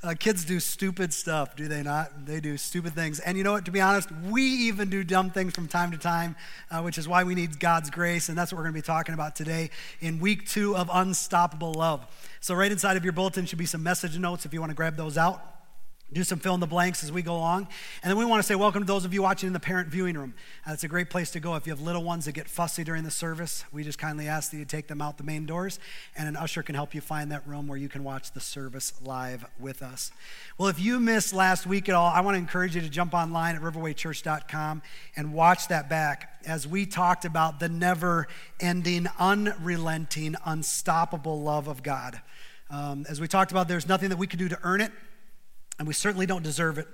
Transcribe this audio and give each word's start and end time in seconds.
Uh, 0.00 0.14
kids 0.16 0.44
do 0.44 0.60
stupid 0.60 1.12
stuff, 1.12 1.56
do 1.56 1.66
they 1.66 1.82
not? 1.82 2.24
They 2.24 2.38
do 2.38 2.56
stupid 2.56 2.94
things. 2.94 3.18
And 3.18 3.36
you 3.36 3.42
know 3.42 3.52
what? 3.52 3.64
To 3.64 3.72
be 3.72 3.80
honest, 3.80 4.08
we 4.30 4.42
even 4.42 4.90
do 4.90 5.02
dumb 5.02 5.30
things 5.30 5.54
from 5.54 5.66
time 5.66 5.90
to 5.90 5.98
time, 5.98 6.36
uh, 6.70 6.82
which 6.82 6.98
is 6.98 7.08
why 7.08 7.24
we 7.24 7.34
need 7.34 7.58
God's 7.58 7.90
grace. 7.90 8.28
And 8.28 8.38
that's 8.38 8.52
what 8.52 8.58
we're 8.58 8.64
going 8.64 8.74
to 8.74 8.80
be 8.80 8.86
talking 8.86 9.12
about 9.12 9.34
today 9.34 9.70
in 10.00 10.20
week 10.20 10.48
two 10.48 10.76
of 10.76 10.88
Unstoppable 10.92 11.74
Love. 11.74 12.06
So, 12.40 12.54
right 12.54 12.70
inside 12.70 12.96
of 12.96 13.02
your 13.02 13.12
bulletin 13.12 13.44
should 13.44 13.58
be 13.58 13.66
some 13.66 13.82
message 13.82 14.16
notes 14.16 14.46
if 14.46 14.54
you 14.54 14.60
want 14.60 14.70
to 14.70 14.76
grab 14.76 14.96
those 14.96 15.18
out 15.18 15.57
do 16.12 16.24
some 16.24 16.38
fill 16.38 16.54
in 16.54 16.60
the 16.60 16.66
blanks 16.66 17.04
as 17.04 17.12
we 17.12 17.20
go 17.20 17.36
along. 17.36 17.68
And 18.02 18.10
then 18.10 18.16
we 18.16 18.24
want 18.24 18.42
to 18.42 18.46
say 18.46 18.54
welcome 18.54 18.82
to 18.82 18.86
those 18.86 19.04
of 19.04 19.12
you 19.12 19.22
watching 19.22 19.46
in 19.46 19.52
the 19.52 19.60
parent 19.60 19.88
viewing 19.88 20.16
room. 20.16 20.34
Uh, 20.66 20.72
it's 20.72 20.84
a 20.84 20.88
great 20.88 21.10
place 21.10 21.30
to 21.32 21.40
go 21.40 21.54
if 21.56 21.66
you 21.66 21.72
have 21.72 21.82
little 21.82 22.02
ones 22.02 22.24
that 22.24 22.32
get 22.32 22.48
fussy 22.48 22.82
during 22.82 23.04
the 23.04 23.10
service. 23.10 23.64
We 23.72 23.84
just 23.84 23.98
kindly 23.98 24.26
ask 24.26 24.50
that 24.50 24.56
you 24.56 24.64
take 24.64 24.88
them 24.88 25.02
out 25.02 25.18
the 25.18 25.24
main 25.24 25.44
doors, 25.44 25.78
and 26.16 26.26
an 26.26 26.36
usher 26.36 26.62
can 26.62 26.74
help 26.74 26.94
you 26.94 27.02
find 27.02 27.30
that 27.30 27.46
room 27.46 27.68
where 27.68 27.76
you 27.76 27.90
can 27.90 28.04
watch 28.04 28.32
the 28.32 28.40
service 28.40 28.94
live 29.04 29.44
with 29.60 29.82
us. 29.82 30.10
Well, 30.56 30.68
if 30.68 30.80
you 30.80 30.98
missed 30.98 31.34
last 31.34 31.66
week 31.66 31.90
at 31.90 31.94
all, 31.94 32.10
I 32.10 32.20
want 32.20 32.36
to 32.36 32.38
encourage 32.38 32.74
you 32.74 32.80
to 32.80 32.88
jump 32.88 33.12
online 33.12 33.54
at 33.54 33.60
riverwaychurch.com 33.60 34.82
and 35.14 35.34
watch 35.34 35.68
that 35.68 35.90
back 35.90 36.38
as 36.46 36.66
we 36.66 36.86
talked 36.86 37.26
about 37.26 37.60
the 37.60 37.68
never 37.68 38.28
ending, 38.60 39.08
unrelenting, 39.18 40.36
unstoppable 40.46 41.42
love 41.42 41.68
of 41.68 41.82
God. 41.82 42.20
Um, 42.70 43.06
as 43.08 43.20
we 43.20 43.28
talked 43.28 43.50
about, 43.50 43.68
there's 43.68 43.88
nothing 43.88 44.08
that 44.08 44.18
we 44.18 44.26
can 44.26 44.38
do 44.38 44.48
to 44.48 44.58
earn 44.62 44.80
it. 44.80 44.92
And 45.78 45.86
we 45.86 45.94
certainly 45.94 46.26
don't 46.26 46.42
deserve 46.42 46.78
it, 46.78 46.88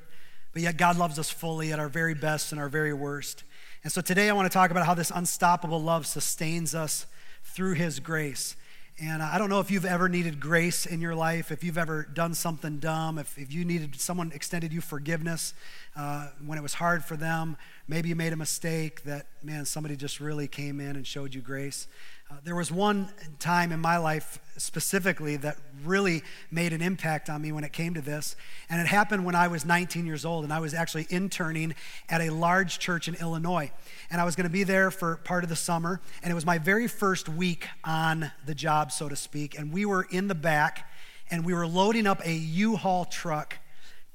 but 0.52 0.62
yet 0.62 0.77
God 0.77 0.97
loves 0.97 1.19
us 1.19 1.30
fully 1.30 1.73
at 1.73 1.79
our 1.79 1.88
very 1.88 2.15
best 2.15 2.52
and 2.52 2.61
our 2.61 2.69
very 2.69 2.92
worst. 2.92 3.45
And 3.83 3.92
so 3.92 4.01
today 4.01 4.29
I 4.29 4.33
want 4.33 4.51
to 4.51 4.52
talk 4.52 4.70
about 4.70 4.87
how 4.87 4.95
this 4.95 5.12
unstoppable 5.15 5.80
love 5.80 6.06
sustains 6.06 6.75
us 6.75 7.06
through 7.45 7.75
His 7.75 8.01
grace. 8.01 8.56
And 9.01 9.25
I 9.25 9.39
don't 9.39 9.51
know 9.51 9.59
if 9.59 9.73
you've 9.73 9.84
ever 9.84 10.09
needed 10.09 10.39
grace 10.39 10.87
in 10.87 11.01
your 11.01 11.16
life, 11.16 11.51
if 11.51 11.65
you've 11.65 11.78
ever 11.78 12.05
done 12.05 12.33
something 12.33 12.78
dumb, 12.78 13.19
if, 13.19 13.37
if 13.37 13.52
you 13.52 13.65
needed 13.65 14.01
someone 14.01 14.30
extended 14.33 14.73
you 14.73 14.80
forgiveness 14.80 15.53
uh, 15.97 16.28
when 16.47 16.59
it 16.59 16.62
was 16.62 16.75
hard 16.75 17.05
for 17.05 17.16
them. 17.16 17.56
Maybe 17.89 18.11
you 18.11 18.14
made 18.14 18.33
a 18.33 18.37
mistake 18.37 19.03
that, 19.03 19.27
man, 19.42 19.64
somebody 19.64 19.97
just 19.97 20.20
really 20.20 20.47
came 20.47 20.81
in 20.81 20.94
and 20.94 21.05
showed 21.05 21.34
you 21.34 21.41
grace. 21.41 21.89
Uh, 22.30 22.36
there 22.42 22.55
was 22.55 22.72
one 22.72 23.08
time 23.39 23.70
in 23.70 23.78
my 23.78 23.98
life 23.98 24.39
specifically 24.56 25.36
that 25.36 25.58
really 25.84 26.22
made 26.50 26.72
an 26.72 26.81
impact 26.81 27.28
on 27.28 27.42
me 27.42 27.53
when 27.53 27.64
it 27.64 27.72
came 27.72 27.92
to 27.92 28.00
this. 28.00 28.34
And 28.70 28.81
it 28.81 28.86
happened 28.86 29.27
when 29.27 29.34
I 29.34 29.48
was 29.48 29.66
19 29.66 30.06
years 30.06 30.25
old, 30.25 30.42
and 30.42 30.53
I 30.53 30.61
was 30.61 30.72
actually 30.72 31.06
interning 31.11 31.75
at 32.08 32.22
a 32.22 32.31
large 32.31 32.78
church 32.78 33.08
in 33.08 33.14
Illinois. 33.16 33.70
And 34.11 34.20
I 34.20 34.25
was 34.25 34.36
going 34.36 34.47
to 34.47 34.53
be 34.53 34.64
there 34.64 34.91
for 34.91 35.16
part 35.16 35.44
of 35.44 35.50
the 35.50 35.56
summer, 35.56 36.00
and 36.22 36.31
it 36.31 36.34
was 36.34 36.47
my 36.47 36.56
very 36.56 36.89
first 36.89 37.28
week 37.28 37.69
on 37.84 38.33
the 38.47 38.55
job, 38.55 38.91
so 38.91 39.09
to 39.09 39.16
speak. 39.16 39.59
And 39.59 39.70
we 39.70 39.84
were 39.84 40.06
in 40.11 40.28
the 40.28 40.34
back, 40.34 40.91
and 41.31 41.44
we 41.44 41.53
were 41.53 41.66
loading 41.66 42.06
up 42.06 42.25
a 42.25 42.33
U 42.33 42.77
Haul 42.77 43.05
truck 43.05 43.59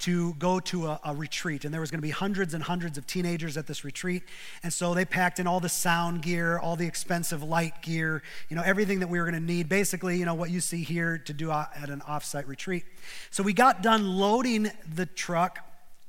to 0.00 0.34
go 0.34 0.60
to 0.60 0.86
a, 0.86 1.00
a, 1.04 1.14
retreat. 1.14 1.64
And 1.64 1.72
there 1.72 1.80
was 1.80 1.90
going 1.90 1.98
to 1.98 2.06
be 2.06 2.10
hundreds 2.10 2.54
and 2.54 2.62
hundreds 2.62 2.96
of 2.98 3.06
teenagers 3.06 3.56
at 3.56 3.66
this 3.66 3.84
retreat. 3.84 4.22
And 4.62 4.72
so 4.72 4.94
they 4.94 5.04
packed 5.04 5.38
in 5.38 5.46
all 5.46 5.60
the 5.60 5.68
sound 5.68 6.22
gear, 6.22 6.58
all 6.58 6.76
the 6.76 6.86
expensive 6.86 7.42
light 7.42 7.82
gear, 7.82 8.22
you 8.48 8.56
know, 8.56 8.62
everything 8.62 9.00
that 9.00 9.08
we 9.08 9.18
were 9.18 9.24
going 9.24 9.40
to 9.40 9.46
need. 9.46 9.68
Basically, 9.68 10.18
you 10.18 10.24
know, 10.24 10.34
what 10.34 10.50
you 10.50 10.60
see 10.60 10.82
here 10.82 11.18
to 11.18 11.32
do 11.32 11.50
at 11.50 11.88
an 11.88 12.00
offsite 12.00 12.46
retreat. 12.48 12.84
So 13.30 13.42
we 13.42 13.52
got 13.52 13.82
done 13.82 14.06
loading 14.06 14.70
the 14.94 15.06
truck, 15.06 15.58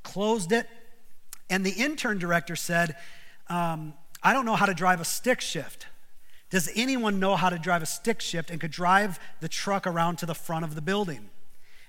closed 0.02 0.52
it, 0.52 0.66
and 1.50 1.64
the 1.64 1.72
intern 1.72 2.18
director 2.18 2.56
said, 2.56 2.96
um, 3.48 3.92
I 4.22 4.32
don't 4.32 4.46
know 4.46 4.56
how 4.56 4.66
to 4.66 4.74
drive 4.74 5.00
a 5.00 5.04
stick 5.04 5.40
shift. 5.40 5.86
Does 6.48 6.70
anyone 6.74 7.20
know 7.20 7.36
how 7.36 7.50
to 7.50 7.58
drive 7.58 7.82
a 7.82 7.86
stick 7.86 8.20
shift 8.20 8.50
and 8.50 8.60
could 8.60 8.70
drive 8.70 9.18
the 9.40 9.48
truck 9.48 9.86
around 9.86 10.16
to 10.18 10.26
the 10.26 10.34
front 10.34 10.64
of 10.64 10.74
the 10.74 10.82
building? 10.82 11.30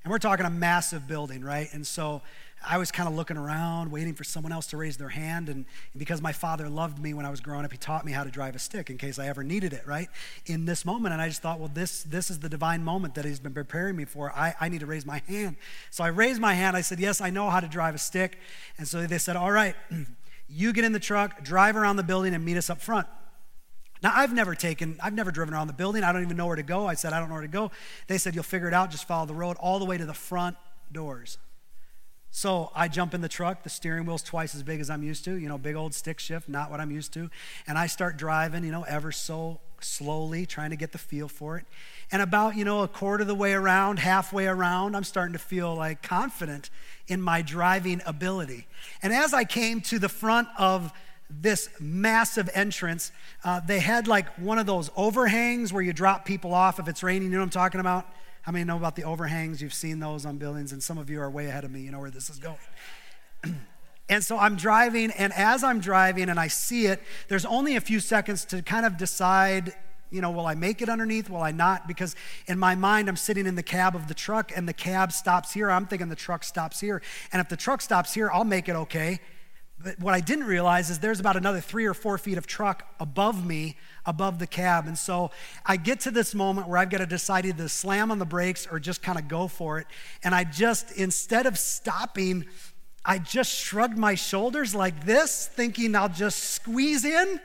And 0.04 0.12
we're 0.12 0.20
talking 0.20 0.46
a 0.46 0.50
massive 0.50 1.08
building, 1.08 1.44
right? 1.44 1.70
And 1.73 1.88
so 1.88 2.22
I 2.66 2.78
was 2.78 2.92
kind 2.92 3.08
of 3.08 3.16
looking 3.16 3.38
around, 3.38 3.92
waiting 3.92 4.14
for 4.14 4.23
someone 4.23 4.52
else 4.52 4.68
to 4.68 4.78
raise 4.78 4.98
their 4.98 5.10
hand. 5.10 5.50
And 5.50 5.66
because 5.98 6.22
my 6.22 6.32
father 6.32 6.70
loved 6.70 7.00
me 7.00 7.14
when 7.14 7.26
I 7.26 7.30
was 7.30 7.40
growing 7.40 7.66
up, 7.66 7.72
he 7.72 7.78
taught 7.78 8.06
me 8.06 8.12
how 8.12 8.23
to 8.23 8.30
drive 8.30 8.56
a 8.56 8.60
stick 8.60 8.89
in 8.89 8.98
case 8.98 9.17
I 9.20 9.27
ever 9.27 9.44
needed 9.44 9.73
it, 9.73 9.86
right? 9.86 10.10
In 10.45 10.66
this 10.66 10.86
moment. 10.86 11.14
And 11.14 11.22
I 11.22 11.27
just 11.27 11.42
thought, 11.42 11.60
well, 11.60 11.72
this, 11.73 12.04
this 12.04 12.30
is 12.30 12.39
the 12.39 12.50
divine 12.50 12.83
moment 12.83 13.16
that 13.16 13.26
he's 13.26 13.39
been 13.39 13.54
preparing 13.54 13.95
me 13.95 14.05
for. 14.05 14.32
I, 14.32 14.54
I 14.60 14.70
need 14.70 14.80
to 14.82 14.86
raise 14.86 15.05
my 15.05 15.22
hand. 15.27 15.55
So 15.89 16.04
I 16.04 16.08
raised 16.08 16.39
my 16.39 16.54
hand. 16.54 16.76
I 16.76 16.82
said, 16.82 17.00
yes, 17.00 17.22
I 17.22 17.30
know 17.30 17.50
how 17.50 17.60
to 17.60 17.67
drive 17.67 17.95
a 17.95 18.00
stick. 18.00 18.39
And 18.77 18.88
so 18.88 19.06
they 19.06 19.17
said, 19.17 19.36
all 19.36 19.52
right, 19.52 19.76
you 20.50 20.73
get 20.73 20.83
in 20.83 20.92
the 20.92 21.00
truck, 21.00 21.44
drive 21.44 21.76
around 21.76 21.95
the 21.95 22.04
building, 22.04 22.33
and 22.33 22.44
meet 22.44 22.58
us 22.58 22.70
up 22.70 22.82
front. 22.82 23.08
Now, 24.03 24.11
I've 24.14 24.33
never 24.33 24.53
taken, 24.53 24.97
I've 25.02 25.14
never 25.14 25.31
driven 25.31 25.53
around 25.53 25.67
the 25.67 25.73
building. 25.73 26.03
I 26.03 26.11
don't 26.11 26.23
even 26.23 26.36
know 26.36 26.45
where 26.45 26.58
to 26.58 26.64
go. 26.64 26.86
I 26.86 26.93
said, 26.93 27.14
I 27.14 27.19
don't 27.19 27.30
know 27.30 27.36
where 27.36 27.41
to 27.41 27.47
go. 27.47 27.71
They 28.08 28.17
said, 28.17 28.36
You'll 28.36 28.43
figure 28.43 28.67
it 28.67 28.73
out. 28.73 28.91
Just 28.91 29.08
follow 29.08 29.25
the 29.25 29.33
road 29.33 29.55
all 29.59 29.80
the 29.80 29.86
way 29.86 29.97
to 29.97 30.05
the 30.05 30.14
front 30.14 30.58
doors. 30.91 31.37
So 32.36 32.71
I 32.75 32.87
jump 32.87 33.14
in 33.14 33.21
the 33.21 33.30
truck. 33.30 33.64
The 33.64 33.69
steering 33.69 34.05
wheel's 34.05 34.23
twice 34.23 34.55
as 34.55 34.64
big 34.64 34.80
as 34.80 34.89
I'm 34.89 35.03
used 35.03 35.23
to, 35.25 35.36
you 35.36 35.47
know, 35.47 35.59
big 35.59 35.75
old 35.75 35.93
stick 35.93 36.19
shift, 36.19 36.49
not 36.49 36.71
what 36.71 36.80
I'm 36.80 36.89
used 36.89 37.14
to. 37.14 37.30
And 37.67 37.77
I 37.77 37.86
start 37.86 38.17
driving, 38.17 38.64
you 38.64 38.71
know, 38.71 38.83
ever 38.83 39.11
so 39.11 39.59
slowly, 39.80 40.47
trying 40.47 40.71
to 40.71 40.75
get 40.75 40.91
the 40.91 40.97
feel 40.97 41.27
for 41.27 41.58
it. 41.58 41.65
And 42.11 42.21
about, 42.21 42.55
you 42.55 42.65
know, 42.65 42.81
a 42.81 42.87
quarter 42.87 43.21
of 43.21 43.27
the 43.27 43.35
way 43.35 43.53
around, 43.53 43.99
halfway 43.99 44.47
around, 44.47 44.95
I'm 44.95 45.03
starting 45.03 45.33
to 45.33 45.39
feel 45.39 45.75
like 45.75 46.02
confident 46.02 46.71
in 47.08 47.21
my 47.21 47.43
driving 47.43 48.02
ability. 48.05 48.65
And 49.03 49.14
as 49.14 49.33
I 49.33 49.43
came 49.43 49.80
to 49.81 49.99
the 49.99 50.09
front 50.09 50.47
of 50.58 50.91
this 51.42 51.70
massive 51.80 52.49
entrance. 52.54 53.11
Uh, 53.44 53.60
they 53.60 53.80
had 53.80 54.08
like 54.08 54.27
one 54.38 54.60
of 54.60 54.66
those 54.66 54.89
overhangs 54.95 55.73
where 55.73 55.82
you 55.82 55.94
drop 55.94 56.26
people 56.26 56.54
off 56.54 56.80
if 56.80 56.88
it's 56.88 57.04
raining. 57.04 57.30
You 57.30 57.36
know 57.36 57.39
what 57.39 57.45
I'm 57.45 57.49
talking 57.49 57.80
about? 57.80 58.05
How 58.44 58.52
many 58.52 58.66
know 58.66 58.77
about 58.77 58.95
the 58.95 59.04
overhangs? 59.04 59.61
You've 59.61 59.73
seen 59.73 59.99
those 59.99 60.26
on 60.26 60.38
buildings, 60.38 60.73
and 60.73 60.83
some 60.83 60.98
of 60.98 61.10
you 61.10 61.21
are 61.21 61.30
way 61.30 61.48
ahead 61.48 61.64
of 61.64 61.71
me. 61.71 61.82
You 61.82 61.92
know 61.92 61.99
where 61.99 62.11
this 62.11 62.30
is 62.30 62.39
going. 62.39 62.58
and 64.10 64.23
so 64.23 64.38
I'm 64.38 64.55
driving, 64.55 65.11
and 65.11 65.32
as 65.33 65.64
I'm 65.64 65.80
driving 65.80 66.30
and 66.30 66.39
I 66.39 66.48
see 66.48 66.88
it, 66.88 67.02
there's 67.30 67.45
only 67.45 67.76
a 67.77 67.82
few 67.82 68.00
seconds 68.00 68.45
to 68.45 68.61
kind 68.61 68.86
of 68.86 68.98
decide 68.98 69.73
you 70.14 70.21
know, 70.21 70.30
will 70.30 70.45
I 70.45 70.54
make 70.54 70.83
it 70.83 70.89
underneath? 70.89 71.27
Will 71.27 71.42
I 71.42 71.52
not? 71.52 71.88
Because 71.88 72.15
in 72.45 72.60
my 72.60 72.76
mind, 72.76 73.10
I'm 73.10 73.15
sitting 73.15 73.48
in 73.48 73.55
the 73.55 73.64
cab 73.64 73.95
of 73.95 74.08
the 74.08 74.14
truck 74.14 74.52
and 74.55 74.70
the 74.70 74.73
cab 74.73 75.11
stops 75.11 75.52
here. 75.52 75.71
I'm 75.71 75.88
thinking 75.88 76.08
the 76.08 76.15
truck 76.15 76.44
stops 76.44 76.80
here. 76.80 77.02
And 77.32 77.42
if 77.42 77.50
the 77.50 77.58
truck 77.58 77.82
stops 77.82 78.14
here, 78.14 78.30
I'll 78.32 78.44
make 78.44 78.70
it 78.70 78.76
okay. 78.76 79.20
What 79.99 80.14
I 80.14 80.20
didn't 80.20 80.45
realize 80.45 80.89
is 80.89 80.99
there's 80.99 81.20
about 81.20 81.36
another 81.36 81.60
three 81.60 81.86
or 81.86 81.94
four 81.94 82.17
feet 82.17 82.38
of 82.38 82.48
truck 82.48 82.88
above 82.99 83.45
me, 83.45 83.76
above 84.05 84.39
the 84.39 84.48
cab. 84.48 84.88
And 84.88 84.98
so 84.98 85.32
I 85.66 85.77
get 85.77 85.99
to 86.02 86.11
this 86.11 86.33
moment 86.33 86.67
where 86.67 86.77
I've 86.77 86.89
got 86.89 86.99
to 86.99 87.05
decide 87.05 87.45
either 87.45 87.64
to 87.64 87.70
slam 87.70 88.11
on 88.11 88.20
the 88.20 88.26
brakes 88.26 88.66
or 88.66 88.80
just 88.80 89.02
kind 89.02 89.20
of 89.20 89.27
go 89.27 89.48
for 89.48 89.80
it. 89.80 89.88
And 90.23 90.33
I 90.33 90.45
just, 90.45 90.92
instead 90.92 91.45
of 91.45 91.58
stopping, 91.58 92.45
I 93.05 93.17
just 93.20 93.54
shrugged 93.54 93.98
my 93.98 94.16
shoulders 94.16 94.73
like 94.73 95.05
this, 95.05 95.48
thinking 95.48 95.95
I'll 95.95 96.08
just 96.08 96.39
squeeze 96.39 97.04
in. 97.04 97.42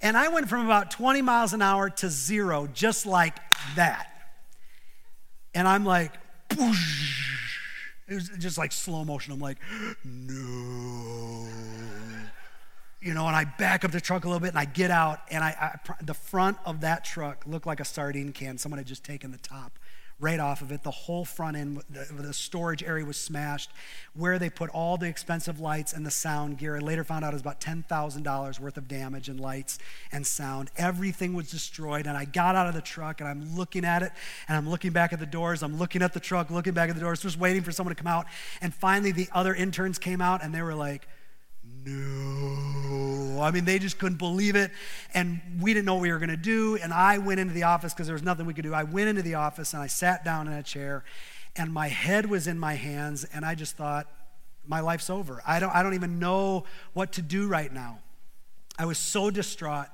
And 0.00 0.16
I 0.16 0.28
went 0.28 0.48
from 0.48 0.64
about 0.64 0.90
20 0.90 1.22
miles 1.22 1.52
an 1.52 1.60
hour 1.60 1.90
to 1.90 2.08
zero, 2.08 2.68
just 2.72 3.04
like 3.04 3.36
that. 3.76 4.08
And 5.54 5.68
I'm 5.68 5.84
like, 5.84 6.12
Boosh. 6.48 7.47
It 8.08 8.14
was 8.14 8.28
just 8.38 8.56
like 8.58 8.72
slow 8.72 9.04
motion. 9.04 9.32
I'm 9.32 9.40
like, 9.40 9.58
no. 10.04 11.46
You 13.00 13.14
know, 13.14 13.26
and 13.26 13.36
I 13.36 13.44
back 13.44 13.84
up 13.84 13.92
the 13.92 14.00
truck 14.00 14.24
a 14.24 14.28
little 14.28 14.40
bit 14.40 14.48
and 14.48 14.58
I 14.58 14.64
get 14.64 14.90
out, 14.90 15.20
and 15.30 15.44
I, 15.44 15.78
I 15.88 15.94
the 16.02 16.14
front 16.14 16.56
of 16.64 16.80
that 16.80 17.04
truck 17.04 17.44
looked 17.46 17.66
like 17.66 17.80
a 17.80 17.84
sardine 17.84 18.32
can. 18.32 18.58
Someone 18.58 18.78
had 18.78 18.86
just 18.86 19.04
taken 19.04 19.30
the 19.30 19.38
top 19.38 19.78
right 20.20 20.40
off 20.40 20.62
of 20.62 20.72
it. 20.72 20.82
The 20.82 20.90
whole 20.90 21.24
front 21.24 21.56
end, 21.56 21.82
the, 21.90 22.06
the, 22.12 22.32
storage 22.32 22.82
area 22.82 23.04
was 23.04 23.16
smashed, 23.16 23.70
where 24.14 24.38
they 24.38 24.50
put 24.50 24.68
all 24.70 24.96
the 24.96 25.06
expensive 25.06 25.60
lights 25.60 25.92
and 25.92 26.04
the 26.04 26.10
sound 26.10 26.58
gear. 26.58 26.76
I 26.76 26.80
later 26.80 27.04
found 27.04 27.24
out 27.24 27.32
it 27.32 27.34
was 27.34 27.42
about 27.42 27.60
$10,000 27.60 28.60
worth 28.60 28.76
of 28.76 28.88
damage 28.88 29.28
in 29.28 29.36
lights 29.36 29.78
and 30.10 30.26
sound. 30.26 30.70
Everything 30.76 31.34
was 31.34 31.50
destroyed. 31.50 32.06
And 32.06 32.16
I 32.16 32.24
got 32.24 32.56
out 32.56 32.66
of 32.66 32.74
the 32.74 32.80
truck 32.80 33.20
and 33.20 33.28
I'm 33.28 33.56
looking 33.56 33.84
at 33.84 34.02
it 34.02 34.10
and 34.48 34.56
I'm 34.56 34.68
looking 34.68 34.90
back 34.90 35.12
at 35.12 35.20
the 35.20 35.26
doors. 35.26 35.62
I'm 35.62 35.78
looking 35.78 36.02
at 36.02 36.12
the 36.12 36.20
truck, 36.20 36.50
looking 36.50 36.74
back 36.74 36.88
at 36.88 36.96
the 36.96 37.02
doors, 37.02 37.20
just 37.20 37.38
waiting 37.38 37.62
for 37.62 37.70
someone 37.70 37.94
to 37.94 38.02
come 38.02 38.10
out. 38.10 38.26
And 38.60 38.74
finally, 38.74 39.12
the 39.12 39.28
other 39.32 39.54
interns 39.54 39.98
came 39.98 40.20
out 40.20 40.42
and 40.42 40.52
they 40.52 40.62
were 40.62 40.74
like, 40.74 41.06
no. 41.84 43.40
I 43.40 43.50
mean, 43.50 43.64
they 43.64 43.78
just 43.78 43.98
couldn't 43.98 44.18
believe 44.18 44.56
it. 44.56 44.70
And 45.14 45.40
we 45.60 45.72
didn't 45.72 45.86
know 45.86 45.94
what 45.94 46.02
we 46.02 46.12
were 46.12 46.18
going 46.18 46.30
to 46.30 46.36
do. 46.36 46.76
And 46.76 46.92
I 46.92 47.18
went 47.18 47.40
into 47.40 47.54
the 47.54 47.64
office 47.64 47.92
because 47.92 48.06
there 48.06 48.14
was 48.14 48.22
nothing 48.22 48.46
we 48.46 48.54
could 48.54 48.64
do. 48.64 48.74
I 48.74 48.82
went 48.82 49.08
into 49.08 49.22
the 49.22 49.34
office 49.34 49.72
and 49.72 49.82
I 49.82 49.86
sat 49.86 50.24
down 50.24 50.46
in 50.46 50.54
a 50.54 50.62
chair, 50.62 51.04
and 51.56 51.72
my 51.72 51.88
head 51.88 52.26
was 52.26 52.46
in 52.46 52.58
my 52.58 52.74
hands. 52.74 53.24
And 53.32 53.44
I 53.44 53.54
just 53.54 53.76
thought, 53.76 54.06
my 54.66 54.80
life's 54.80 55.08
over. 55.08 55.42
I 55.46 55.60
don't, 55.60 55.74
I 55.74 55.82
don't 55.82 55.94
even 55.94 56.18
know 56.18 56.64
what 56.92 57.12
to 57.12 57.22
do 57.22 57.48
right 57.48 57.72
now. 57.72 58.00
I 58.78 58.84
was 58.84 58.98
so 58.98 59.30
distraught. 59.30 59.88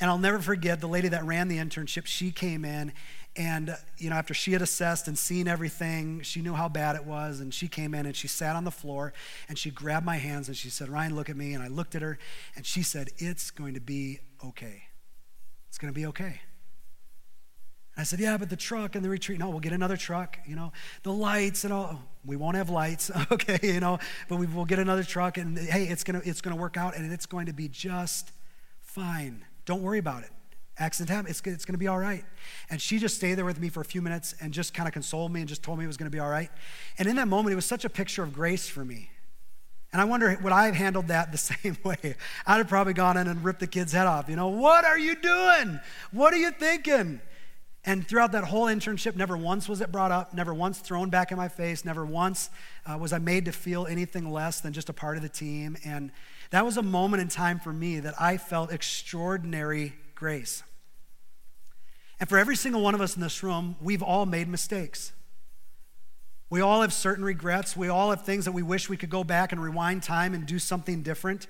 And 0.00 0.08
I'll 0.08 0.18
never 0.18 0.38
forget 0.38 0.80
the 0.80 0.86
lady 0.86 1.08
that 1.08 1.24
ran 1.24 1.48
the 1.48 1.58
internship. 1.58 2.06
She 2.06 2.30
came 2.30 2.64
in 2.64 2.92
and, 3.38 3.76
you 3.98 4.10
know, 4.10 4.16
after 4.16 4.34
she 4.34 4.52
had 4.52 4.62
assessed 4.62 5.06
and 5.06 5.16
seen 5.16 5.46
everything, 5.46 6.22
she 6.22 6.42
knew 6.42 6.54
how 6.54 6.68
bad 6.68 6.96
it 6.96 7.04
was. 7.04 7.38
And 7.38 7.54
she 7.54 7.68
came 7.68 7.94
in 7.94 8.04
and 8.04 8.16
she 8.16 8.26
sat 8.26 8.56
on 8.56 8.64
the 8.64 8.72
floor 8.72 9.12
and 9.48 9.56
she 9.56 9.70
grabbed 9.70 10.04
my 10.04 10.16
hands 10.16 10.48
and 10.48 10.56
she 10.56 10.70
said, 10.70 10.88
Ryan, 10.88 11.14
look 11.14 11.30
at 11.30 11.36
me. 11.36 11.54
And 11.54 11.62
I 11.62 11.68
looked 11.68 11.94
at 11.94 12.02
her 12.02 12.18
and 12.56 12.66
she 12.66 12.82
said, 12.82 13.10
It's 13.18 13.52
going 13.52 13.74
to 13.74 13.80
be 13.80 14.18
okay. 14.44 14.82
It's 15.68 15.78
going 15.78 15.94
to 15.94 15.98
be 15.98 16.04
okay. 16.06 16.40
I 17.96 18.02
said, 18.02 18.18
Yeah, 18.18 18.36
but 18.38 18.50
the 18.50 18.56
truck 18.56 18.96
and 18.96 19.04
the 19.04 19.08
retreat. 19.08 19.38
No, 19.38 19.50
we'll 19.50 19.60
get 19.60 19.72
another 19.72 19.96
truck, 19.96 20.38
you 20.44 20.56
know, 20.56 20.72
the 21.04 21.12
lights 21.12 21.62
and 21.62 21.72
all. 21.72 21.90
Oh, 21.92 22.00
we 22.26 22.34
won't 22.34 22.56
have 22.56 22.70
lights, 22.70 23.08
okay, 23.32 23.60
you 23.62 23.78
know, 23.78 24.00
but 24.28 24.36
we 24.36 24.46
will 24.48 24.64
get 24.64 24.80
another 24.80 25.04
truck 25.04 25.38
and 25.38 25.56
hey, 25.56 25.84
it's 25.84 26.02
gonna, 26.02 26.22
it's 26.24 26.40
gonna 26.40 26.56
work 26.56 26.76
out 26.76 26.96
and 26.96 27.12
it's 27.12 27.26
going 27.26 27.46
to 27.46 27.52
be 27.52 27.68
just 27.68 28.32
fine. 28.80 29.44
Don't 29.64 29.82
worry 29.82 29.98
about 29.98 30.24
it. 30.24 30.30
Accident 30.78 31.10
happened, 31.10 31.30
it's, 31.30 31.40
it's 31.44 31.64
gonna 31.64 31.78
be 31.78 31.88
all 31.88 31.98
right. 31.98 32.24
And 32.70 32.80
she 32.80 32.98
just 32.98 33.16
stayed 33.16 33.34
there 33.34 33.44
with 33.44 33.60
me 33.60 33.68
for 33.68 33.80
a 33.80 33.84
few 33.84 34.00
minutes 34.00 34.34
and 34.40 34.52
just 34.52 34.74
kind 34.74 34.86
of 34.86 34.92
consoled 34.92 35.32
me 35.32 35.40
and 35.40 35.48
just 35.48 35.62
told 35.62 35.78
me 35.78 35.84
it 35.84 35.88
was 35.88 35.96
gonna 35.96 36.10
be 36.10 36.20
all 36.20 36.30
right. 36.30 36.50
And 36.98 37.08
in 37.08 37.16
that 37.16 37.28
moment, 37.28 37.52
it 37.52 37.56
was 37.56 37.66
such 37.66 37.84
a 37.84 37.90
picture 37.90 38.22
of 38.22 38.32
grace 38.32 38.68
for 38.68 38.84
me. 38.84 39.10
And 39.92 40.02
I 40.02 40.04
wonder, 40.04 40.38
would 40.42 40.52
I 40.52 40.66
have 40.66 40.74
handled 40.74 41.08
that 41.08 41.32
the 41.32 41.38
same 41.38 41.76
way? 41.82 42.16
I'd 42.46 42.58
have 42.58 42.68
probably 42.68 42.92
gone 42.92 43.16
in 43.16 43.26
and 43.26 43.42
ripped 43.44 43.60
the 43.60 43.66
kid's 43.66 43.92
head 43.92 44.06
off. 44.06 44.28
You 44.28 44.36
know, 44.36 44.48
what 44.48 44.84
are 44.84 44.98
you 44.98 45.14
doing? 45.16 45.80
What 46.12 46.32
are 46.32 46.38
you 46.38 46.50
thinking? 46.50 47.20
And 47.84 48.06
throughout 48.06 48.32
that 48.32 48.44
whole 48.44 48.66
internship, 48.66 49.16
never 49.16 49.36
once 49.36 49.68
was 49.68 49.80
it 49.80 49.90
brought 49.90 50.10
up, 50.10 50.34
never 50.34 50.52
once 50.52 50.78
thrown 50.78 51.10
back 51.10 51.30
in 51.30 51.38
my 51.38 51.48
face, 51.48 51.84
never 51.84 52.04
once 52.04 52.50
uh, 52.84 52.98
was 52.98 53.12
I 53.12 53.18
made 53.18 53.46
to 53.46 53.52
feel 53.52 53.86
anything 53.86 54.30
less 54.30 54.60
than 54.60 54.72
just 54.72 54.88
a 54.88 54.92
part 54.92 55.16
of 55.16 55.22
the 55.22 55.28
team. 55.28 55.76
And 55.84 56.10
that 56.50 56.66
was 56.66 56.76
a 56.76 56.82
moment 56.82 57.22
in 57.22 57.28
time 57.28 57.58
for 57.58 57.72
me 57.72 58.00
that 58.00 58.20
I 58.20 58.36
felt 58.36 58.72
extraordinary 58.72 59.94
grace. 60.14 60.62
And 62.20 62.28
for 62.28 62.38
every 62.38 62.56
single 62.56 62.82
one 62.82 62.94
of 62.94 63.00
us 63.00 63.14
in 63.14 63.22
this 63.22 63.42
room, 63.42 63.76
we've 63.80 64.02
all 64.02 64.26
made 64.26 64.48
mistakes. 64.48 65.12
We 66.50 66.60
all 66.60 66.80
have 66.80 66.92
certain 66.92 67.24
regrets. 67.24 67.76
We 67.76 67.88
all 67.88 68.10
have 68.10 68.22
things 68.22 68.44
that 68.46 68.52
we 68.52 68.62
wish 68.62 68.88
we 68.88 68.96
could 68.96 69.10
go 69.10 69.22
back 69.22 69.52
and 69.52 69.62
rewind 69.62 70.02
time 70.02 70.34
and 70.34 70.46
do 70.46 70.58
something 70.58 71.02
different. 71.02 71.46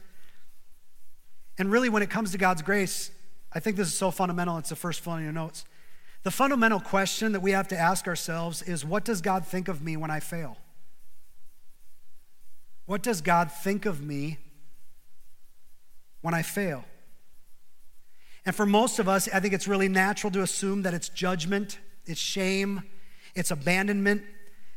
And 1.57 1.71
really, 1.71 1.89
when 1.89 2.03
it 2.03 2.11
comes 2.11 2.33
to 2.33 2.39
God's 2.39 2.63
grace, 2.63 3.11
I 3.53 3.61
think 3.61 3.77
this 3.77 3.89
is 3.89 3.97
so 3.97 4.11
fundamental. 4.11 4.59
It's 4.59 4.69
the 4.69 4.77
first 4.77 5.01
fill 5.01 5.15
in 5.15 5.25
your 5.25 5.33
notes. 5.33 5.65
The 6.25 6.31
fundamental 6.31 6.81
question 6.81 7.33
that 7.33 7.41
we 7.41 7.53
have 7.53 7.69
to 7.69 7.79
ask 7.79 8.07
ourselves 8.07 8.63
is 8.63 8.85
what 8.85 9.05
does 9.05 9.21
God 9.21 9.47
think 9.47 9.69
of 9.69 9.83
me 9.83 9.97
when 9.97 10.11
I 10.11 10.21
fail? 10.21 10.59
What 12.87 13.03
does 13.03 13.21
God 13.21 13.53
think 13.53 13.87
of 13.87 14.03
me 14.03 14.39
when 16.21 16.35
I 16.35 16.43
fail? 16.43 16.85
And 18.49 18.57
for 18.57 18.65
most 18.65 18.99
of 18.99 19.11
us, 19.11 19.29
I 19.29 19.41
think 19.41 19.53
it's 19.53 19.69
really 19.69 19.89
natural 19.89 20.31
to 20.31 20.41
assume 20.41 20.81
that 20.85 20.95
it's 20.95 21.11
judgment, 21.11 21.79
it's 22.07 22.19
shame, 22.19 22.83
it's 23.35 23.51
abandonment, 23.51 24.23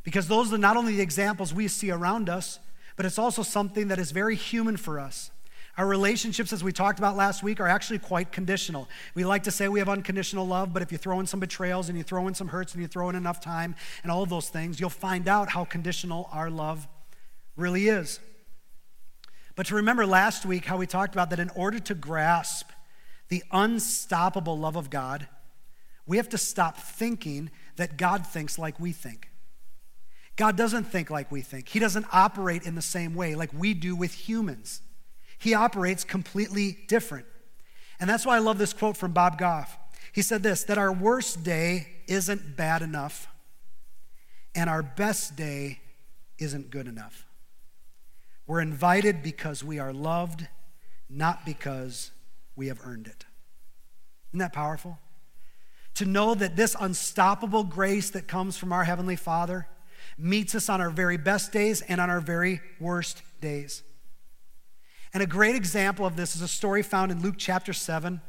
because 0.04 0.28
those 0.28 0.52
are 0.52 0.58
not 0.58 0.76
only 0.76 0.98
the 0.98 1.02
examples 1.02 1.54
we 1.54 1.70
see 1.70 1.90
around 1.90 2.28
us, 2.28 2.60
but 2.98 3.06
it's 3.06 3.18
also 3.18 3.44
something 3.44 3.88
that 3.88 3.98
is 3.98 4.12
very 4.12 4.36
human 4.36 4.76
for 4.76 5.00
us. 5.00 5.32
Our 5.78 5.88
relationships, 5.88 6.52
as 6.52 6.66
we 6.66 6.74
talked 6.74 7.00
about 7.00 7.16
last 7.16 7.44
week, 7.44 7.62
are 7.62 7.68
actually 7.70 8.00
quite 8.00 8.34
conditional. 8.34 8.90
We 9.16 9.24
like 9.24 9.44
to 9.44 9.52
say 9.52 9.70
we 9.70 9.80
have 9.80 9.88
unconditional 9.88 10.46
love, 10.46 10.74
but 10.74 10.82
if 10.82 10.92
you 10.92 10.98
throw 10.98 11.22
in 11.22 11.26
some 11.26 11.40
betrayals 11.40 11.88
and 11.88 11.98
you 11.98 12.04
throw 12.04 12.28
in 12.28 12.34
some 12.34 12.50
hurts 12.50 12.74
and 12.74 12.82
you 12.82 12.90
throw 12.90 13.08
in 13.08 13.16
enough 13.16 13.40
time 13.40 13.76
and 14.04 14.12
all 14.12 14.22
of 14.22 14.28
those 14.28 14.50
things, 14.50 14.82
you'll 14.82 14.90
find 14.90 15.30
out 15.30 15.48
how 15.48 15.64
conditional 15.64 16.28
our 16.34 16.50
love 16.50 16.90
really 17.56 17.88
is. 17.88 18.20
But 19.56 19.68
to 19.68 19.76
remember 19.76 20.06
last 20.06 20.46
week 20.46 20.66
how 20.66 20.76
we 20.76 20.88
talked 20.88 21.16
about 21.16 21.30
that 21.30 21.40
in 21.40 21.50
order 21.52 21.80
to 21.80 21.96
grasp 21.96 22.68
the 23.32 23.44
unstoppable 23.50 24.60
love 24.60 24.76
of 24.76 24.90
God, 24.90 25.26
we 26.06 26.18
have 26.18 26.28
to 26.30 26.38
stop 26.38 26.76
thinking 26.76 27.50
that 27.78 27.96
God 27.96 28.28
thinks 28.28 28.60
like 28.60 28.78
we 28.78 28.92
think. 28.92 29.30
God 30.36 30.58
doesn't 30.58 30.84
think 30.84 31.10
like 31.10 31.32
we 31.32 31.40
think. 31.42 31.70
He 31.70 31.80
doesn't 31.80 32.06
operate 32.12 32.64
in 32.64 32.76
the 32.76 32.82
same 32.82 33.16
way 33.16 33.36
like 33.36 33.50
we 33.54 33.74
do 33.74 33.96
with 33.96 34.14
humans. 34.14 34.82
He 35.38 35.54
operates 35.54 36.04
completely 36.04 36.80
different. 36.90 37.26
And 38.02 38.10
that's 38.10 38.26
why 38.26 38.36
I 38.36 38.40
love 38.40 38.58
this 38.58 38.74
quote 38.74 38.98
from 38.98 39.14
Bob 39.14 39.38
Goff. 39.38 39.78
He 40.12 40.22
said 40.22 40.44
this 40.44 40.66
that 40.66 40.78
our 40.78 40.92
worst 40.92 41.42
day 41.42 41.88
isn't 42.08 42.58
bad 42.58 42.82
enough, 42.82 43.30
and 44.54 44.70
our 44.70 44.84
best 44.84 45.38
day 45.38 45.80
isn't 46.38 46.70
good 46.70 46.88
enough. 46.88 47.26
We're 48.46 48.60
invited 48.60 49.24
because 49.24 49.64
we 49.64 49.80
are 49.80 49.94
loved, 49.94 50.50
not 51.10 51.46
because 51.46 52.12
we 52.62 52.68
have 52.68 52.82
earned 52.84 53.08
it. 53.08 53.26
Isn't 54.30 54.38
that 54.38 54.54
powerful? 54.54 55.00
To 55.96 56.06
know 56.06 56.36
that 56.36 56.56
this 56.56 56.76
unstoppable 56.80 57.64
grace 57.64 58.12
that 58.12 58.28
comes 58.28 58.56
from 58.56 58.72
our 58.72 58.84
Heavenly 58.84 59.16
Father 59.16 59.66
meets 60.16 60.54
us 60.54 60.70
on 60.70 60.80
our 60.80 60.92
very 60.92 61.18
best 61.18 61.52
days 61.52 61.82
and 61.82 62.00
on 62.00 62.12
our 62.12 62.20
very 62.20 62.62
worst 62.80 63.24
days. 63.42 63.82
And 65.12 65.24
a 65.24 65.26
great 65.26 65.56
example 65.56 66.06
of 66.06 66.16
this 66.16 66.36
is 66.36 66.44
a 66.44 66.48
story 66.48 66.84
found 66.84 67.12
in 67.12 67.24
Luke 67.24 67.34
chapter 67.40 67.74
7 67.74 68.22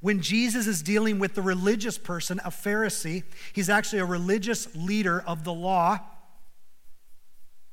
when 0.00 0.22
Jesus 0.22 0.66
is 0.66 0.80
dealing 0.80 1.18
with 1.18 1.34
the 1.34 1.42
religious 1.42 1.98
person, 1.98 2.40
a 2.42 2.48
Pharisee. 2.48 3.22
He's 3.52 3.68
actually 3.68 3.98
a 3.98 4.06
religious 4.06 4.74
leader 4.74 5.22
of 5.26 5.44
the 5.44 5.52
law 5.52 5.98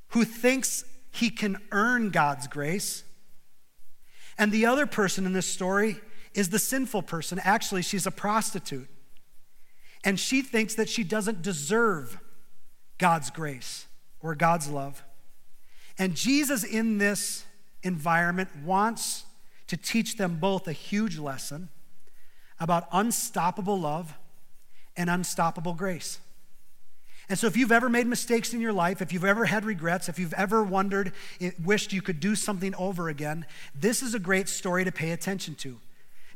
who 0.10 0.26
thinks 0.26 0.84
he 1.10 1.30
can 1.30 1.58
earn 1.72 2.10
God's 2.10 2.48
grace. 2.48 3.06
And 4.38 4.52
the 4.52 4.66
other 4.66 4.86
person 4.86 5.26
in 5.26 5.34
this 5.34 5.46
story 5.46 6.00
is 6.34 6.50
the 6.50 6.60
sinful 6.60 7.04
person. 7.04 7.40
Actually, 7.44 7.82
she's 7.82 8.08
a 8.08 8.12
prostitute. 8.12 8.88
And 10.04 10.20
she 10.20 10.42
thinks 10.42 10.76
that 10.76 10.90
she 10.90 11.04
doesn't 11.04 11.42
deserve 11.42 12.20
God's 12.98 13.30
grace 13.30 13.88
or 14.20 14.36
God's 14.36 14.70
love. 14.70 15.04
And 15.98 16.16
Jesus, 16.16 16.64
in 16.64 16.98
this 16.98 17.46
environment 17.84 18.50
wants 18.64 19.26
to 19.68 19.78
teach 19.78 20.18
them 20.18 20.38
both 20.38 20.68
a 20.68 20.74
huge 20.74 21.18
lesson 21.18 21.70
about 22.60 22.88
unstoppable 22.92 23.80
love 23.80 24.14
and 24.96 25.10
unstoppable 25.10 25.74
grace. 25.74 26.20
And 27.32 27.40
so, 27.40 27.48
if 27.48 27.56
you've 27.56 27.72
ever 27.72 27.88
made 27.88 28.08
mistakes 28.08 28.54
in 28.54 28.60
your 28.60 28.74
life, 28.74 29.02
if 29.02 29.14
you've 29.14 29.24
ever 29.24 29.46
had 29.46 29.64
regrets, 29.64 30.10
if 30.10 30.20
you've 30.20 30.34
ever 30.34 30.62
wondered, 30.62 31.14
wished 31.64 31.94
you 31.94 32.02
could 32.02 32.20
do 32.20 32.36
something 32.36 32.76
over 32.76 33.08
again, 33.08 33.46
this 33.74 34.04
is 34.04 34.14
a 34.14 34.20
great 34.20 34.50
story 34.50 34.84
to 34.84 34.92
pay 34.92 35.12
attention 35.12 35.56
to 35.56 35.80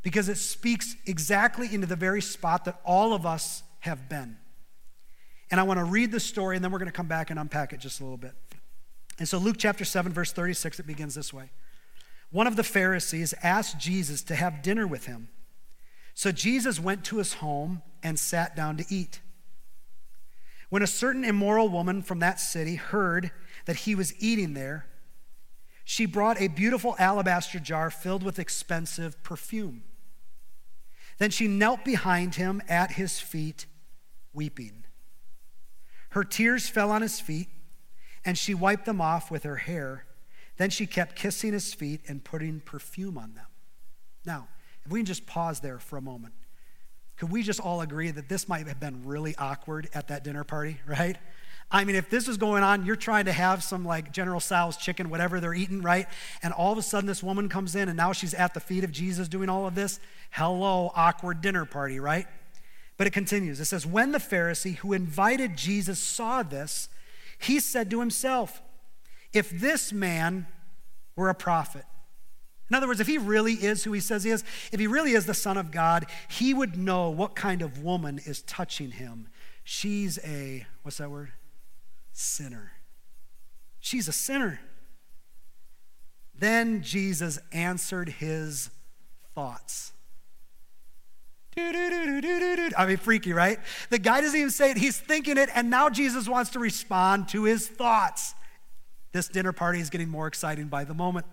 because 0.02 0.30
it 0.30 0.38
speaks 0.38 0.96
exactly 1.04 1.68
into 1.70 1.86
the 1.86 1.96
very 1.96 2.22
spot 2.22 2.64
that 2.64 2.80
all 2.82 3.12
of 3.12 3.26
us 3.26 3.62
have 3.80 4.08
been. 4.08 4.38
And 5.50 5.60
I 5.60 5.64
want 5.64 5.76
to 5.78 5.84
read 5.84 6.12
the 6.12 6.18
story 6.18 6.56
and 6.56 6.64
then 6.64 6.72
we're 6.72 6.78
going 6.78 6.90
to 6.90 6.96
come 6.96 7.08
back 7.08 7.28
and 7.28 7.38
unpack 7.38 7.74
it 7.74 7.80
just 7.80 8.00
a 8.00 8.02
little 8.02 8.16
bit. 8.16 8.32
And 9.18 9.28
so, 9.28 9.36
Luke 9.36 9.56
chapter 9.58 9.84
7, 9.84 10.14
verse 10.14 10.32
36, 10.32 10.80
it 10.80 10.86
begins 10.86 11.14
this 11.14 11.30
way 11.30 11.50
One 12.30 12.46
of 12.46 12.56
the 12.56 12.64
Pharisees 12.64 13.34
asked 13.42 13.78
Jesus 13.78 14.22
to 14.22 14.34
have 14.34 14.62
dinner 14.62 14.86
with 14.86 15.04
him. 15.04 15.28
So 16.14 16.32
Jesus 16.32 16.80
went 16.80 17.04
to 17.04 17.18
his 17.18 17.34
home 17.34 17.82
and 18.02 18.18
sat 18.18 18.56
down 18.56 18.78
to 18.78 18.86
eat. 18.88 19.20
When 20.68 20.82
a 20.82 20.86
certain 20.86 21.24
immoral 21.24 21.68
woman 21.68 22.02
from 22.02 22.18
that 22.20 22.40
city 22.40 22.74
heard 22.74 23.30
that 23.66 23.76
he 23.76 23.94
was 23.94 24.14
eating 24.22 24.54
there, 24.54 24.86
she 25.84 26.06
brought 26.06 26.40
a 26.40 26.48
beautiful 26.48 26.96
alabaster 26.98 27.60
jar 27.60 27.90
filled 27.90 28.24
with 28.24 28.38
expensive 28.38 29.22
perfume. 29.22 29.84
Then 31.18 31.30
she 31.30 31.46
knelt 31.46 31.84
behind 31.84 32.34
him 32.34 32.60
at 32.68 32.92
his 32.92 33.20
feet, 33.20 33.66
weeping. 34.32 34.84
Her 36.10 36.24
tears 36.24 36.68
fell 36.68 36.90
on 36.90 37.02
his 37.02 37.20
feet 37.20 37.48
and 38.24 38.36
she 38.36 38.54
wiped 38.54 38.84
them 38.84 39.00
off 39.00 39.30
with 39.30 39.44
her 39.44 39.56
hair. 39.56 40.04
Then 40.56 40.70
she 40.70 40.86
kept 40.86 41.14
kissing 41.14 41.52
his 41.52 41.72
feet 41.72 42.00
and 42.08 42.24
putting 42.24 42.60
perfume 42.60 43.16
on 43.16 43.34
them. 43.34 43.46
Now, 44.24 44.48
if 44.84 44.90
we 44.90 44.98
can 44.98 45.06
just 45.06 45.26
pause 45.26 45.60
there 45.60 45.78
for 45.78 45.96
a 45.96 46.02
moment, 46.02 46.34
could 47.16 47.30
we 47.30 47.42
just 47.42 47.60
all 47.60 47.80
agree 47.80 48.10
that 48.10 48.28
this 48.28 48.48
might 48.48 48.66
have 48.66 48.78
been 48.78 49.02
really 49.04 49.34
awkward 49.36 49.88
at 49.94 50.08
that 50.08 50.22
dinner 50.22 50.44
party, 50.44 50.78
right? 50.86 51.16
I 51.70 51.84
mean, 51.84 51.96
if 51.96 52.10
this 52.10 52.28
was 52.28 52.36
going 52.36 52.62
on, 52.62 52.86
you're 52.86 52.94
trying 52.94 53.24
to 53.24 53.32
have 53.32 53.64
some 53.64 53.84
like 53.84 54.12
General 54.12 54.38
Tso's 54.38 54.76
chicken, 54.76 55.10
whatever 55.10 55.40
they're 55.40 55.54
eating, 55.54 55.82
right? 55.82 56.06
And 56.42 56.52
all 56.52 56.72
of 56.72 56.78
a 56.78 56.82
sudden 56.82 57.06
this 57.06 57.22
woman 57.22 57.48
comes 57.48 57.74
in 57.74 57.88
and 57.88 57.96
now 57.96 58.12
she's 58.12 58.34
at 58.34 58.54
the 58.54 58.60
feet 58.60 58.84
of 58.84 58.92
Jesus 58.92 59.28
doing 59.28 59.48
all 59.48 59.66
of 59.66 59.74
this. 59.74 59.98
Hello, 60.30 60.92
awkward 60.94 61.40
dinner 61.40 61.64
party, 61.64 61.98
right? 61.98 62.26
But 62.96 63.06
it 63.06 63.12
continues. 63.12 63.60
It 63.60 63.64
says, 63.64 63.84
When 63.84 64.12
the 64.12 64.18
Pharisee 64.18 64.76
who 64.76 64.92
invited 64.92 65.56
Jesus 65.56 65.98
saw 65.98 66.42
this, 66.42 66.88
he 67.38 67.58
said 67.58 67.90
to 67.90 68.00
himself, 68.00 68.62
If 69.32 69.50
this 69.50 69.92
man 69.92 70.46
were 71.16 71.28
a 71.28 71.34
prophet, 71.34 71.84
in 72.68 72.74
other 72.74 72.88
words, 72.88 73.00
if 73.00 73.06
he 73.06 73.18
really 73.18 73.54
is 73.54 73.84
who 73.84 73.92
he 73.92 74.00
says 74.00 74.24
he 74.24 74.30
is, 74.30 74.42
if 74.72 74.80
he 74.80 74.86
really 74.86 75.12
is 75.12 75.26
the 75.26 75.34
Son 75.34 75.56
of 75.56 75.70
God, 75.70 76.06
he 76.28 76.52
would 76.52 76.76
know 76.76 77.10
what 77.10 77.36
kind 77.36 77.62
of 77.62 77.82
woman 77.82 78.20
is 78.24 78.42
touching 78.42 78.90
him. 78.90 79.28
She's 79.62 80.18
a, 80.24 80.66
what's 80.82 80.98
that 80.98 81.10
word? 81.10 81.32
Sinner. 82.12 82.72
She's 83.78 84.08
a 84.08 84.12
sinner. 84.12 84.60
Then 86.38 86.82
Jesus 86.82 87.38
answered 87.52 88.08
his 88.08 88.70
thoughts. 89.34 89.92
I 91.58 92.84
mean, 92.86 92.96
freaky, 92.98 93.32
right? 93.32 93.58
The 93.90 93.98
guy 93.98 94.20
doesn't 94.20 94.38
even 94.38 94.50
say 94.50 94.72
it, 94.72 94.76
he's 94.76 94.98
thinking 94.98 95.38
it, 95.38 95.48
and 95.54 95.70
now 95.70 95.88
Jesus 95.88 96.28
wants 96.28 96.50
to 96.50 96.58
respond 96.58 97.28
to 97.28 97.44
his 97.44 97.66
thoughts. 97.66 98.34
This 99.12 99.28
dinner 99.28 99.52
party 99.52 99.80
is 99.80 99.88
getting 99.88 100.08
more 100.08 100.26
exciting 100.26 100.66
by 100.66 100.84
the 100.84 100.92
moment. 100.92 101.26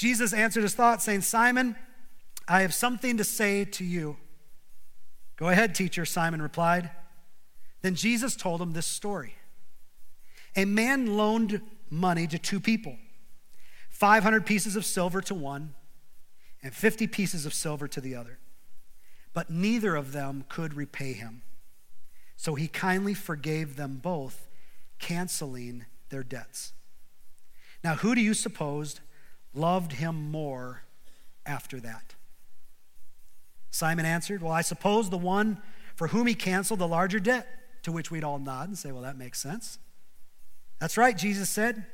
Jesus 0.00 0.32
answered 0.32 0.62
his 0.62 0.72
thoughts, 0.72 1.04
saying, 1.04 1.20
Simon, 1.20 1.76
I 2.48 2.62
have 2.62 2.72
something 2.72 3.18
to 3.18 3.24
say 3.24 3.66
to 3.66 3.84
you. 3.84 4.16
Go 5.36 5.50
ahead, 5.50 5.74
teacher, 5.74 6.06
Simon 6.06 6.40
replied. 6.40 6.88
Then 7.82 7.94
Jesus 7.94 8.34
told 8.34 8.62
him 8.62 8.72
this 8.72 8.86
story. 8.86 9.34
A 10.56 10.64
man 10.64 11.18
loaned 11.18 11.60
money 11.90 12.26
to 12.28 12.38
two 12.38 12.60
people 12.60 12.96
500 13.90 14.46
pieces 14.46 14.74
of 14.74 14.86
silver 14.86 15.20
to 15.20 15.34
one, 15.34 15.74
and 16.62 16.74
50 16.74 17.06
pieces 17.06 17.44
of 17.44 17.52
silver 17.52 17.86
to 17.86 18.00
the 18.00 18.14
other. 18.14 18.38
But 19.34 19.50
neither 19.50 19.96
of 19.96 20.12
them 20.12 20.46
could 20.48 20.72
repay 20.72 21.12
him. 21.12 21.42
So 22.36 22.54
he 22.54 22.68
kindly 22.68 23.12
forgave 23.12 23.76
them 23.76 24.00
both, 24.02 24.48
canceling 24.98 25.84
their 26.08 26.22
debts. 26.22 26.72
Now, 27.84 27.96
who 27.96 28.14
do 28.14 28.22
you 28.22 28.32
suppose 28.32 28.98
loved 29.54 29.92
him 29.92 30.30
more 30.30 30.84
after 31.46 31.80
that? 31.80 32.14
Simon 33.70 34.04
answered, 34.04 34.42
Well, 34.42 34.52
I 34.52 34.62
suppose 34.62 35.10
the 35.10 35.18
one 35.18 35.60
for 35.96 36.08
whom 36.08 36.26
he 36.26 36.34
canceled 36.34 36.80
the 36.80 36.88
larger 36.88 37.20
debt, 37.20 37.46
to 37.82 37.92
which 37.92 38.10
we'd 38.10 38.24
all 38.24 38.38
nod 38.38 38.68
and 38.68 38.78
say, 38.78 38.92
Well, 38.92 39.02
that 39.02 39.16
makes 39.16 39.40
sense. 39.40 39.78
That's 40.78 40.96
right, 40.96 41.16
Jesus 41.16 41.48
said. 41.48 41.86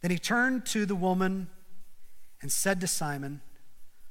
Then 0.00 0.10
he 0.10 0.18
turned 0.18 0.64
to 0.66 0.86
the 0.86 0.94
woman 0.94 1.48
and 2.40 2.50
said 2.50 2.80
to 2.80 2.86
Simon, 2.86 3.40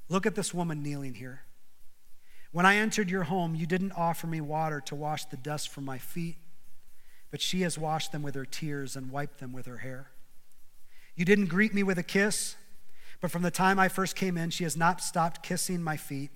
Look 0.09 0.25
at 0.25 0.35
this 0.35 0.53
woman 0.53 0.81
kneeling 0.81 1.15
here. 1.15 1.41
When 2.51 2.65
I 2.65 2.77
entered 2.77 3.09
your 3.09 3.23
home, 3.23 3.55
you 3.55 3.65
didn't 3.65 3.91
offer 3.91 4.25
me 4.25 4.41
water 4.41 4.81
to 4.85 4.95
wash 4.95 5.25
the 5.25 5.37
dust 5.37 5.69
from 5.69 5.85
my 5.85 5.97
feet, 5.97 6.37
but 7.29 7.41
she 7.41 7.61
has 7.61 7.77
washed 7.77 8.11
them 8.11 8.23
with 8.23 8.35
her 8.35 8.45
tears 8.45 8.95
and 8.95 9.11
wiped 9.11 9.39
them 9.39 9.51
with 9.51 9.65
her 9.65 9.77
hair. 9.77 10.11
You 11.17 11.25
didn't 11.25 11.47
greet 11.47 11.73
me 11.73 11.81
with 11.81 11.97
a 11.97 12.03
kiss, 12.03 12.55
but 13.19 13.31
from 13.31 13.41
the 13.41 13.51
time 13.51 13.79
I 13.79 13.89
first 13.89 14.15
came 14.15 14.37
in, 14.37 14.51
she 14.51 14.63
has 14.63 14.77
not 14.77 15.01
stopped 15.01 15.41
kissing 15.41 15.81
my 15.81 15.97
feet. 15.97 16.29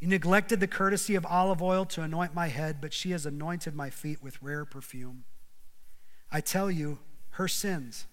You 0.00 0.08
neglected 0.08 0.58
the 0.58 0.66
courtesy 0.66 1.14
of 1.14 1.24
olive 1.24 1.62
oil 1.62 1.84
to 1.86 2.02
anoint 2.02 2.34
my 2.34 2.48
head, 2.48 2.80
but 2.80 2.92
she 2.92 3.12
has 3.12 3.24
anointed 3.24 3.76
my 3.76 3.88
feet 3.88 4.22
with 4.22 4.42
rare 4.42 4.64
perfume. 4.64 5.24
I 6.30 6.40
tell 6.40 6.70
you, 6.70 6.98
her 7.30 7.46
sins, 7.46 8.06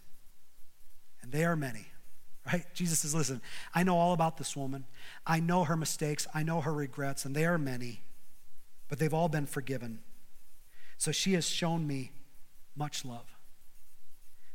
and 1.24 1.32
they 1.32 1.44
are 1.44 1.56
many, 1.56 1.88
right? 2.46 2.64
Jesus 2.76 3.00
says, 3.00 3.16
Listen, 3.16 3.42
I 3.74 3.82
know 3.82 3.98
all 3.98 4.14
about 4.14 4.38
this 4.38 4.56
woman. 4.56 4.86
I 5.26 5.40
know 5.40 5.64
her 5.64 5.76
mistakes. 5.76 6.28
I 6.32 6.44
know 6.44 6.62
her 6.62 6.74
regrets, 6.74 7.26
and 7.26 7.36
they 7.36 7.46
are 7.46 7.58
many, 7.58 8.02
but 8.88 9.00
they've 9.00 9.14
all 9.14 9.30
been 9.30 9.48
forgiven. 9.48 10.04
So 11.00 11.12
she 11.12 11.34
has 11.34 11.50
shown 11.50 11.88
me 11.88 12.12
much 12.76 13.04
love. 13.04 13.35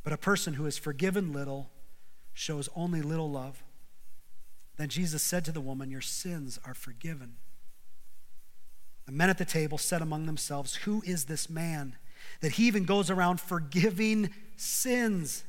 But 0.03 0.13
a 0.13 0.19
person 0.19 0.55
who 0.55 0.67
is 0.67 0.79
forgiven 0.79 1.33
little 1.33 1.71
shows 2.33 2.69
only 2.75 3.03
little 3.03 3.31
love. 3.31 3.63
Then 4.77 4.89
Jesus 4.89 5.23
said 5.23 5.45
to 5.45 5.53
the 5.53 5.61
woman, 5.61 5.91
Your 5.91 6.01
sins 6.01 6.59
are 6.65 6.75
forgiven. 6.75 7.37
The 9.07 9.13
men 9.13 9.29
at 9.29 9.39
the 9.39 9.45
table 9.45 9.77
said 9.77 10.03
among 10.03 10.27
themselves, 10.27 10.77
Who 10.77 11.03
is 11.05 11.25
this 11.25 11.51
man 11.51 11.97
that 12.41 12.53
he 12.53 12.67
even 12.67 12.85
goes 12.85 13.11
around 13.11 13.41
forgiving 13.41 14.31
sins? 14.57 15.45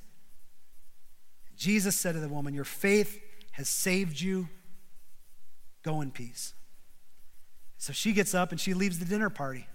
Jesus 1.55 1.95
said 1.95 2.13
to 2.13 2.19
the 2.19 2.27
woman, 2.27 2.53
Your 2.53 2.65
faith 2.65 3.21
has 3.51 3.69
saved 3.69 4.19
you. 4.19 4.49
Go 5.83 6.01
in 6.01 6.11
peace. 6.11 6.53
So 7.77 7.93
she 7.93 8.13
gets 8.13 8.33
up 8.33 8.51
and 8.51 8.59
she 8.59 8.73
leaves 8.73 8.99
the 8.99 9.05
dinner 9.05 9.29
party. 9.29 9.67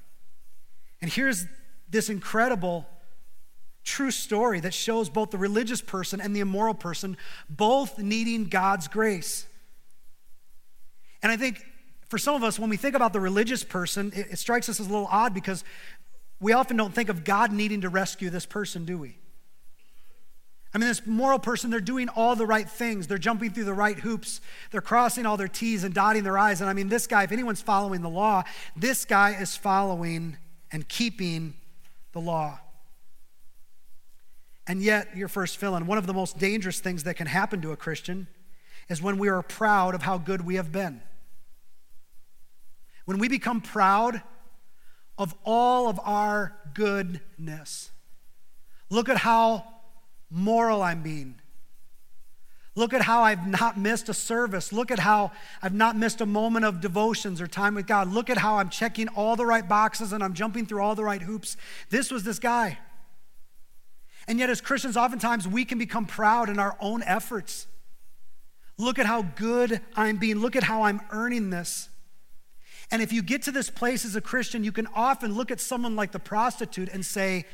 And 1.00 1.10
here's 1.10 1.46
this 1.88 2.08
incredible 2.08 2.86
true 3.86 4.10
story 4.10 4.60
that 4.60 4.74
shows 4.74 5.08
both 5.08 5.30
the 5.30 5.38
religious 5.38 5.80
person 5.80 6.20
and 6.20 6.36
the 6.36 6.40
immoral 6.40 6.74
person 6.74 7.16
both 7.48 7.98
needing 7.98 8.44
God's 8.44 8.88
grace. 8.88 9.46
And 11.22 11.32
I 11.32 11.36
think 11.36 11.64
for 12.08 12.18
some 12.18 12.34
of 12.34 12.42
us, 12.42 12.58
when 12.58 12.68
we 12.68 12.76
think 12.76 12.94
about 12.94 13.12
the 13.12 13.20
religious 13.20 13.64
person, 13.64 14.12
it, 14.14 14.26
it, 14.32 14.38
strikes 14.38 14.68
us 14.68 14.80
as 14.80 14.86
a 14.86 14.90
little 14.90 15.08
odd 15.10 15.32
because 15.32 15.64
we 16.40 16.52
often 16.52 16.76
don't 16.76 16.94
think 16.94 17.08
of 17.08 17.24
God 17.24 17.52
needing 17.52 17.80
to 17.80 17.88
rescue 17.88 18.28
this 18.28 18.44
person, 18.44 18.84
do 18.84 18.98
we? 18.98 19.16
I 20.74 20.78
mean, 20.78 20.88
this 20.88 21.06
moral 21.06 21.38
person, 21.38 21.70
they're 21.70 21.80
doing 21.80 22.08
all 22.10 22.36
the 22.36 22.44
right 22.44 22.68
things. 22.68 23.06
They're 23.06 23.18
jumping 23.18 23.52
through 23.52 23.64
the 23.64 23.72
right 23.72 23.98
hoops. 23.98 24.40
They're 24.72 24.82
crossing 24.82 25.24
all 25.24 25.36
their 25.36 25.48
T's 25.48 25.84
and 25.84 25.94
dotting 25.94 26.22
their 26.22 26.36
I's. 26.36 26.60
And 26.60 26.68
I 26.68 26.74
mean, 26.74 26.88
this 26.88 27.06
guy, 27.06 27.22
if 27.22 27.32
anyone's 27.32 27.62
following 27.62 28.02
the 28.02 28.10
law, 28.10 28.42
this 28.76 29.04
guy 29.04 29.40
is 29.40 29.56
following 29.56 30.36
and 30.70 30.86
keeping 30.86 31.54
the 32.12 32.20
law. 32.20 32.58
And 34.66 34.82
yet, 34.82 35.16
your 35.16 35.28
first 35.28 35.58
fill 35.58 35.76
in, 35.76 35.86
one 35.86 35.98
of 35.98 36.06
the 36.06 36.14
most 36.14 36.38
dangerous 36.38 36.80
things 36.80 37.04
that 37.04 37.14
can 37.14 37.26
happen 37.26 37.62
to 37.62 37.72
a 37.72 37.76
Christian 37.76 38.26
is 38.88 39.00
when 39.00 39.18
we 39.18 39.28
are 39.28 39.42
proud 39.42 39.94
of 39.94 40.02
how 40.02 40.18
good 40.18 40.44
we 40.44 40.56
have 40.56 40.72
been. 40.72 41.02
When 43.04 43.18
we 43.18 43.28
become 43.28 43.60
proud 43.60 44.22
of 45.18 45.34
all 45.44 45.88
of 45.88 46.00
our 46.02 46.56
goodness. 46.74 47.90
Look 48.90 49.08
at 49.08 49.18
how 49.18 49.64
moral 50.30 50.82
I'm 50.82 51.02
being. 51.02 51.36
Look 52.74 52.92
at 52.92 53.00
how 53.00 53.22
I've 53.22 53.46
not 53.48 53.78
missed 53.78 54.10
a 54.10 54.14
service. 54.14 54.70
Look 54.70 54.90
at 54.90 54.98
how 54.98 55.32
I've 55.62 55.72
not 55.72 55.96
missed 55.96 56.20
a 56.20 56.26
moment 56.26 56.66
of 56.66 56.82
devotions 56.82 57.40
or 57.40 57.46
time 57.46 57.74
with 57.74 57.86
God. 57.86 58.12
Look 58.12 58.28
at 58.28 58.36
how 58.36 58.58
I'm 58.58 58.68
checking 58.68 59.08
all 59.08 59.34
the 59.34 59.46
right 59.46 59.66
boxes 59.66 60.12
and 60.12 60.22
I'm 60.22 60.34
jumping 60.34 60.66
through 60.66 60.82
all 60.82 60.94
the 60.94 61.04
right 61.04 61.22
hoops. 61.22 61.56
This 61.88 62.10
was 62.10 62.22
this 62.22 62.38
guy. 62.38 62.78
And 64.28 64.38
yet, 64.38 64.50
as 64.50 64.60
Christians, 64.60 64.96
oftentimes 64.96 65.46
we 65.46 65.64
can 65.64 65.78
become 65.78 66.06
proud 66.06 66.48
in 66.48 66.58
our 66.58 66.76
own 66.80 67.02
efforts. 67.02 67.66
Look 68.78 68.98
at 68.98 69.06
how 69.06 69.22
good 69.22 69.80
I'm 69.94 70.16
being. 70.16 70.38
Look 70.38 70.56
at 70.56 70.64
how 70.64 70.82
I'm 70.82 71.00
earning 71.10 71.50
this. 71.50 71.88
And 72.90 73.02
if 73.02 73.12
you 73.12 73.22
get 73.22 73.42
to 73.42 73.52
this 73.52 73.70
place 73.70 74.04
as 74.04 74.16
a 74.16 74.20
Christian, 74.20 74.62
you 74.64 74.72
can 74.72 74.86
often 74.94 75.34
look 75.34 75.50
at 75.50 75.60
someone 75.60 75.96
like 75.96 76.12
the 76.12 76.18
prostitute 76.18 76.88
and 76.92 77.04
say, 77.04 77.46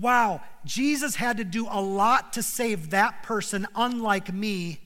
wow, 0.00 0.40
Jesus 0.64 1.16
had 1.16 1.36
to 1.38 1.44
do 1.44 1.66
a 1.68 1.80
lot 1.80 2.32
to 2.34 2.42
save 2.42 2.90
that 2.90 3.22
person, 3.22 3.66
unlike 3.74 4.32
me, 4.32 4.80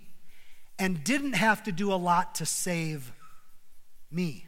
and 0.78 1.04
didn't 1.04 1.34
have 1.34 1.62
to 1.64 1.72
do 1.72 1.92
a 1.92 1.96
lot 1.96 2.34
to 2.36 2.46
save 2.46 3.12
me. 4.10 4.46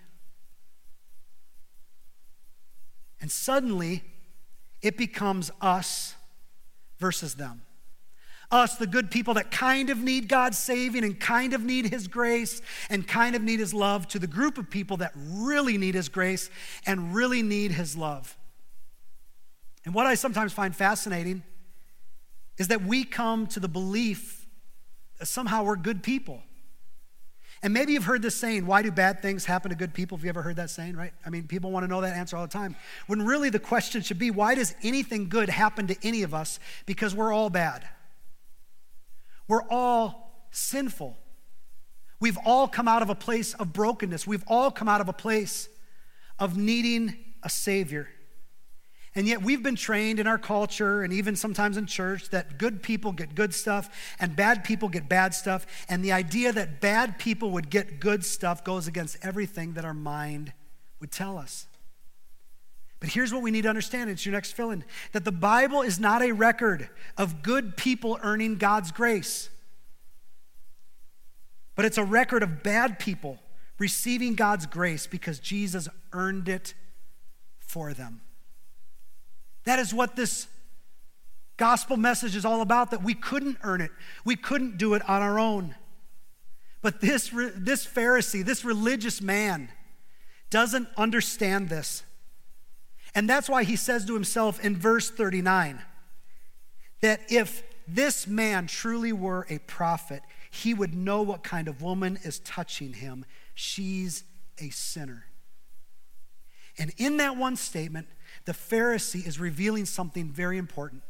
And 3.21 3.31
suddenly, 3.31 4.05
it 4.83 4.97
becomes 4.97 5.51
us 5.61 6.15
versus 6.99 7.35
them. 7.35 7.63
Us, 8.51 8.77
the 8.77 8.87
good 8.87 9.11
people 9.11 9.35
that 9.35 9.51
kind 9.51 9.91
of 9.91 9.99
need 9.99 10.29
God's 10.29 10.57
saving 10.57 11.03
and 11.03 11.19
kind 11.19 11.53
of 11.53 11.65
need 11.65 11.87
His 11.87 12.07
grace 12.07 12.63
and 12.89 13.07
kind 13.07 13.35
of 13.35 13.43
need 13.43 13.59
His 13.59 13.75
love, 13.75 14.07
to 14.09 14.19
the 14.21 14.29
group 14.29 14.57
of 14.57 14.71
people 14.71 14.99
that 14.99 15.13
really 15.17 15.77
need 15.79 15.95
His 15.97 16.09
grace 16.09 16.49
and 16.87 17.13
really 17.13 17.43
need 17.43 17.73
His 17.73 17.97
love. 17.97 18.37
And 19.85 19.95
what 19.95 20.07
I 20.07 20.15
sometimes 20.15 20.53
find 20.53 20.75
fascinating 20.75 21.43
is 22.59 22.69
that 22.69 22.83
we 22.83 23.05
come 23.05 23.47
to 23.49 23.61
the 23.61 23.69
belief 23.69 24.47
that 25.19 25.27
somehow 25.27 25.65
we're 25.65 25.77
good 25.77 26.03
people. 26.03 26.43
And 27.63 27.73
maybe 27.73 27.93
you've 27.93 28.05
heard 28.05 28.23
this 28.23 28.37
saying, 28.37 28.67
why 28.67 28.83
do 28.83 28.91
bad 28.91 29.23
things 29.23 29.47
happen 29.47 29.71
to 29.71 29.77
good 29.77 29.95
people? 29.95 30.19
Have 30.19 30.25
you 30.25 30.29
ever 30.29 30.43
heard 30.43 30.57
that 30.57 30.71
saying, 30.71 30.95
right? 30.95 31.13
I 31.25 31.31
mean, 31.31 31.49
people 31.49 31.71
want 31.71 31.85
to 31.85 31.89
know 31.89 32.03
that 32.03 32.15
answer 32.15 32.37
all 32.37 32.47
the 32.47 32.53
time. 32.53 32.77
When 33.07 33.25
really 33.25 33.49
the 33.51 33.59
question 33.59 34.03
should 34.03 34.19
be, 34.19 34.31
why 34.31 34.55
does 34.55 34.75
anything 34.83 35.29
good 35.29 35.49
happen 35.49 35.87
to 35.87 35.97
any 36.03 36.23
of 36.23 36.35
us? 36.35 36.61
Because 36.85 37.15
we're 37.15 37.33
all 37.33 37.49
bad. 37.49 37.89
We're 39.49 39.67
all 39.71 40.47
sinful. 40.51 41.17
We've 42.21 42.39
all 42.45 42.69
come 42.69 42.89
out 42.89 43.03
of 43.03 43.11
a 43.11 43.15
place 43.15 43.55
of 43.55 43.73
brokenness. 43.73 44.27
We've 44.27 44.45
all 44.47 44.71
come 44.71 44.89
out 44.89 45.01
of 45.01 45.09
a 45.09 45.13
place 45.13 45.69
of 46.39 46.57
needing 46.57 47.17
a 47.43 47.49
Savior. 47.49 48.09
And 49.17 49.27
yet, 49.27 49.41
we've 49.41 49.63
been 49.63 49.77
trained 49.77 50.21
in 50.21 50.27
our 50.27 50.37
culture 50.37 51.03
and 51.03 51.11
even 51.11 51.37
sometimes 51.37 51.79
in 51.79 51.87
church 51.87 52.29
that 52.29 52.59
good 52.59 52.83
people 52.83 53.13
get 53.13 53.35
good 53.35 53.55
stuff 53.55 54.15
and 54.21 54.37
bad 54.37 54.63
people 54.63 54.91
get 54.91 55.09
bad 55.09 55.33
stuff. 55.33 55.67
And 55.89 56.05
the 56.05 56.13
idea 56.13 56.53
that 56.53 56.83
bad 56.83 57.19
people 57.19 57.51
would 57.53 57.71
get 57.71 57.99
good 57.99 58.27
stuff 58.27 58.63
goes 58.63 58.87
against 58.87 59.17
everything 59.23 59.73
that 59.73 59.87
our 59.87 59.95
mind 59.95 60.53
would 61.01 61.11
tell 61.11 61.39
us. 61.39 61.67
But 63.01 63.09
here's 63.09 63.33
what 63.33 63.43
we 63.43 63.51
need 63.51 63.63
to 63.63 63.71
understand 63.71 64.11
it's 64.11 64.27
your 64.27 64.35
next 64.35 64.53
fill 64.53 64.71
in 64.71 64.85
that 65.13 65.25
the 65.25 65.33
Bible 65.33 65.81
is 65.81 65.99
not 65.99 66.23
a 66.23 66.33
record 66.33 66.91
of 67.17 67.43
good 67.43 67.79
people 67.79 68.19
earning 68.23 68.57
God's 68.57 68.93
grace, 68.93 69.49
but 71.75 71.87
it's 71.87 71.99
a 71.99 72.05
record 72.05 72.43
of 72.43 72.63
bad 72.63 72.99
people 72.99 73.39
receiving 73.79 74.35
God's 74.35 74.67
grace 74.67 75.07
because 75.07 75.39
Jesus 75.39 75.89
earned 76.13 76.51
it 76.51 76.75
for 77.61 77.95
them. 77.95 78.21
That 79.67 79.79
is 79.79 79.93
what 79.93 80.17
this 80.17 80.49
gospel 81.57 81.97
message 81.97 82.35
is 82.35 82.45
all 82.45 82.63
about 82.63 82.91
that 82.93 83.03
we 83.03 83.15
couldn't 83.15 83.59
earn 83.63 83.81
it, 83.81 83.91
we 84.25 84.37
couldn't 84.37 84.79
do 84.79 84.95
it 84.95 85.09
on 85.09 85.23
our 85.23 85.39
own. 85.39 85.75
But 86.83 87.01
this, 87.01 87.31
this 87.35 87.85
Pharisee, 87.87 88.45
this 88.45 88.65
religious 88.65 89.21
man, 89.21 89.71
doesn't 90.51 90.89
understand 90.97 91.69
this. 91.69 92.05
And 93.15 93.29
that's 93.29 93.49
why 93.49 93.65
he 93.65 93.77
says 93.77 94.05
to 94.05 94.15
himself 94.15 94.65
in 94.65 94.77
verse 94.77 95.11
39 95.11 95.83
that 97.01 97.21
if 97.29 97.63
this 97.89 98.27
man 98.27 98.67
truly 98.67 99.13
were 99.13 99.47
a 99.51 99.59
prophet, 99.59 100.23
he 100.51 100.75
would 100.75 100.95
know 100.95 101.23
what 101.23 101.43
kind 101.43 101.69
of 101.69 101.83
woman 101.83 102.19
is 102.23 102.39
touching 102.41 102.93
him. 102.95 103.25
She's 103.55 104.25
a 104.59 104.71
sinner. 104.71 105.27
And 106.79 106.93
in 106.99 107.17
that 107.19 107.37
one 107.37 107.57
statement, 107.57 108.07
the 108.47 108.53
Pharisee 108.53 109.27
is 109.27 109.39
revealing 109.39 109.85
something 109.85 110.31
very 110.31 110.57
important. 110.57 111.03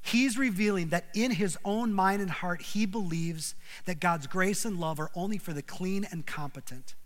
He's 0.00 0.36
revealing 0.36 0.88
that 0.88 1.04
in 1.14 1.30
his 1.30 1.56
own 1.64 1.92
mind 1.92 2.20
and 2.20 2.30
heart, 2.30 2.60
he 2.60 2.86
believes 2.86 3.54
that 3.84 4.00
God's 4.00 4.26
grace 4.26 4.64
and 4.64 4.80
love 4.80 4.98
are 4.98 5.10
only 5.14 5.38
for 5.38 5.52
the 5.52 5.62
clean 5.62 6.06
and 6.10 6.26
competent, 6.26 6.96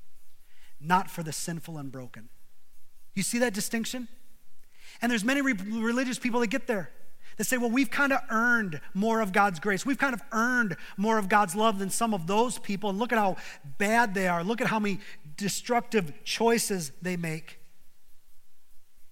not 0.81 1.11
for 1.11 1.23
the 1.23 1.33
sinful 1.33 1.77
and 1.77 1.93
broken. 1.93 2.31
You 3.15 3.23
see 3.23 3.39
that 3.41 3.53
distinction? 3.53 4.09
And 5.03 5.13
there's 5.13 5.25
many 5.25 5.43
re- 5.43 5.53
religious 5.53 6.19
people 6.19 6.41
that 6.41 6.47
get 6.47 6.67
there 6.67 6.91
that 7.37 7.45
say, 7.45 7.59
well, 7.59 7.69
we've 7.69 7.91
kind 7.91 8.15
of 8.15 8.21
earned 8.31 8.81
more 8.95 9.21
of 9.21 9.33
God's 9.33 9.61
grace. 9.61 9.85
We've 9.85 9.99
kind 9.99 10.15
of 10.15 10.23
earned 10.33 10.77
more 10.97 11.19
of 11.19 11.29
God's 11.29 11.55
love 11.55 11.79
than 11.79 11.91
some 11.91 12.15
of 12.15 12.27
those 12.27 12.59
people. 12.59 12.89
And 12.89 12.99
look 12.99 13.13
at 13.13 13.19
how 13.19 13.37
bad 13.77 14.15
they 14.15 14.27
are. 14.27 14.43
Look 14.43 14.63
at 14.63 14.69
how 14.69 14.79
many 14.79 15.01
destructive 15.37 16.25
choices 16.25 16.93
they 17.03 17.19
make. 17.19 17.59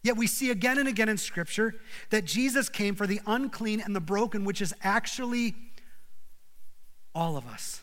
Yet 0.05 0.19
we 0.19 0.27
see 0.27 0.51
again 0.51 0.77
and 0.77 0.87
again 0.87 1.09
in 1.09 1.17
Scripture 1.17 1.75
that 2.11 2.27
Jesus 2.27 2.69
came 2.69 2.95
for 2.95 3.07
the 3.07 3.21
unclean 3.27 3.81
and 3.81 3.97
the 3.97 4.01
broken, 4.01 4.45
which 4.45 4.61
is 4.61 4.75
actually 4.83 5.55
all 7.15 7.39
of 7.39 7.47
us. 7.47 7.83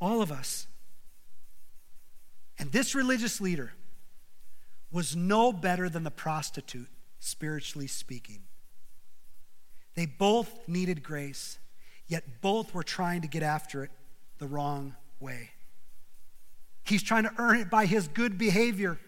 All 0.00 0.20
of 0.20 0.32
us. 0.32 0.66
And 2.58 2.72
this 2.72 2.96
religious 2.96 3.40
leader 3.40 3.72
was 4.90 5.14
no 5.14 5.52
better 5.52 5.88
than 5.88 6.02
the 6.02 6.10
prostitute, 6.10 6.88
spiritually 7.20 7.86
speaking. 7.86 8.40
They 9.94 10.06
both 10.06 10.66
needed 10.66 11.04
grace, 11.04 11.60
yet 12.08 12.40
both 12.40 12.74
were 12.74 12.82
trying 12.82 13.22
to 13.22 13.28
get 13.28 13.44
after 13.44 13.84
it 13.84 13.90
the 14.38 14.48
wrong 14.48 14.96
way. 15.20 15.50
He's 16.82 17.04
trying 17.04 17.22
to 17.22 17.32
earn 17.38 17.58
it 17.58 17.70
by 17.70 17.86
his 17.86 18.08
good 18.08 18.38
behavior. 18.38 18.98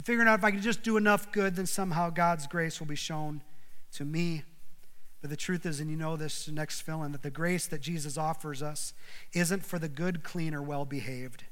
And 0.00 0.06
figuring 0.06 0.28
out 0.28 0.38
if 0.38 0.44
I 0.46 0.50
can 0.50 0.62
just 0.62 0.82
do 0.82 0.96
enough 0.96 1.30
good, 1.30 1.56
then 1.56 1.66
somehow 1.66 2.08
God's 2.08 2.46
grace 2.46 2.80
will 2.80 2.86
be 2.86 2.96
shown 2.96 3.42
to 3.92 4.06
me. 4.06 4.44
But 5.20 5.28
the 5.28 5.36
truth 5.36 5.66
is, 5.66 5.78
and 5.78 5.90
you 5.90 5.96
know 5.98 6.16
this 6.16 6.48
next 6.48 6.80
fill 6.80 7.02
in, 7.02 7.12
that 7.12 7.20
the 7.20 7.30
grace 7.30 7.66
that 7.66 7.82
Jesus 7.82 8.16
offers 8.16 8.62
us 8.62 8.94
isn't 9.34 9.62
for 9.62 9.78
the 9.78 9.90
good, 9.90 10.22
clean, 10.24 10.54
or 10.54 10.62
well 10.62 10.86
behaved. 10.86 11.44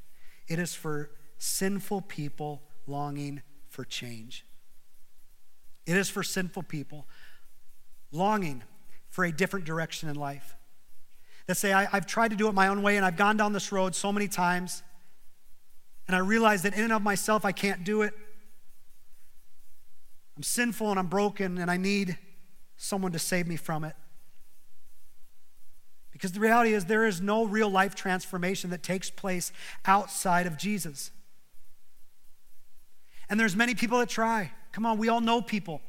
It 0.48 0.58
is 0.58 0.74
for 0.74 1.10
sinful 1.36 2.00
people 2.00 2.62
longing 2.86 3.42
for 3.68 3.84
change. 3.84 4.46
It 5.84 5.98
is 5.98 6.08
for 6.08 6.22
sinful 6.22 6.62
people 6.62 7.06
longing 8.12 8.62
for 9.10 9.26
a 9.26 9.30
different 9.30 9.66
direction 9.66 10.08
in 10.08 10.16
life. 10.16 10.56
That 11.48 11.58
say, 11.58 11.74
I, 11.74 11.84
have 11.84 12.06
tried 12.06 12.30
to 12.30 12.36
do 12.38 12.48
it 12.48 12.54
my 12.54 12.68
own 12.68 12.80
way 12.80 12.96
and 12.96 13.04
I've 13.04 13.18
gone 13.18 13.36
down 13.36 13.52
this 13.52 13.72
road 13.72 13.94
so 13.94 14.10
many 14.10 14.26
times, 14.26 14.82
and 16.06 16.16
I 16.16 16.20
realize 16.20 16.62
that 16.62 16.72
in 16.72 16.84
and 16.84 16.94
of 16.94 17.02
myself 17.02 17.44
I 17.44 17.52
can't 17.52 17.84
do 17.84 18.00
it. 18.00 18.14
I'm 20.38 20.44
sinful 20.44 20.88
and 20.90 21.00
I'm 21.00 21.08
broken 21.08 21.58
and 21.58 21.68
I 21.68 21.76
need 21.76 22.16
someone 22.76 23.10
to 23.10 23.18
save 23.18 23.48
me 23.48 23.56
from 23.56 23.82
it. 23.82 23.96
Because 26.12 26.30
the 26.30 26.38
reality 26.38 26.74
is, 26.74 26.84
there 26.84 27.04
is 27.06 27.20
no 27.20 27.44
real 27.44 27.68
life 27.68 27.96
transformation 27.96 28.70
that 28.70 28.84
takes 28.84 29.10
place 29.10 29.50
outside 29.84 30.46
of 30.46 30.56
Jesus. 30.56 31.10
And 33.28 33.38
there's 33.38 33.56
many 33.56 33.74
people 33.74 33.98
that 33.98 34.08
try. 34.08 34.52
Come 34.70 34.86
on, 34.86 34.96
we 34.96 35.08
all 35.08 35.20
know 35.20 35.42
people 35.42 35.80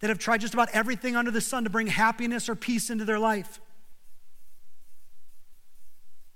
that 0.00 0.08
have 0.08 0.18
tried 0.18 0.40
just 0.40 0.54
about 0.54 0.70
everything 0.72 1.14
under 1.14 1.30
the 1.30 1.42
sun 1.42 1.64
to 1.64 1.70
bring 1.70 1.86
happiness 1.86 2.48
or 2.48 2.54
peace 2.54 2.88
into 2.88 3.04
their 3.04 3.18
life. 3.18 3.60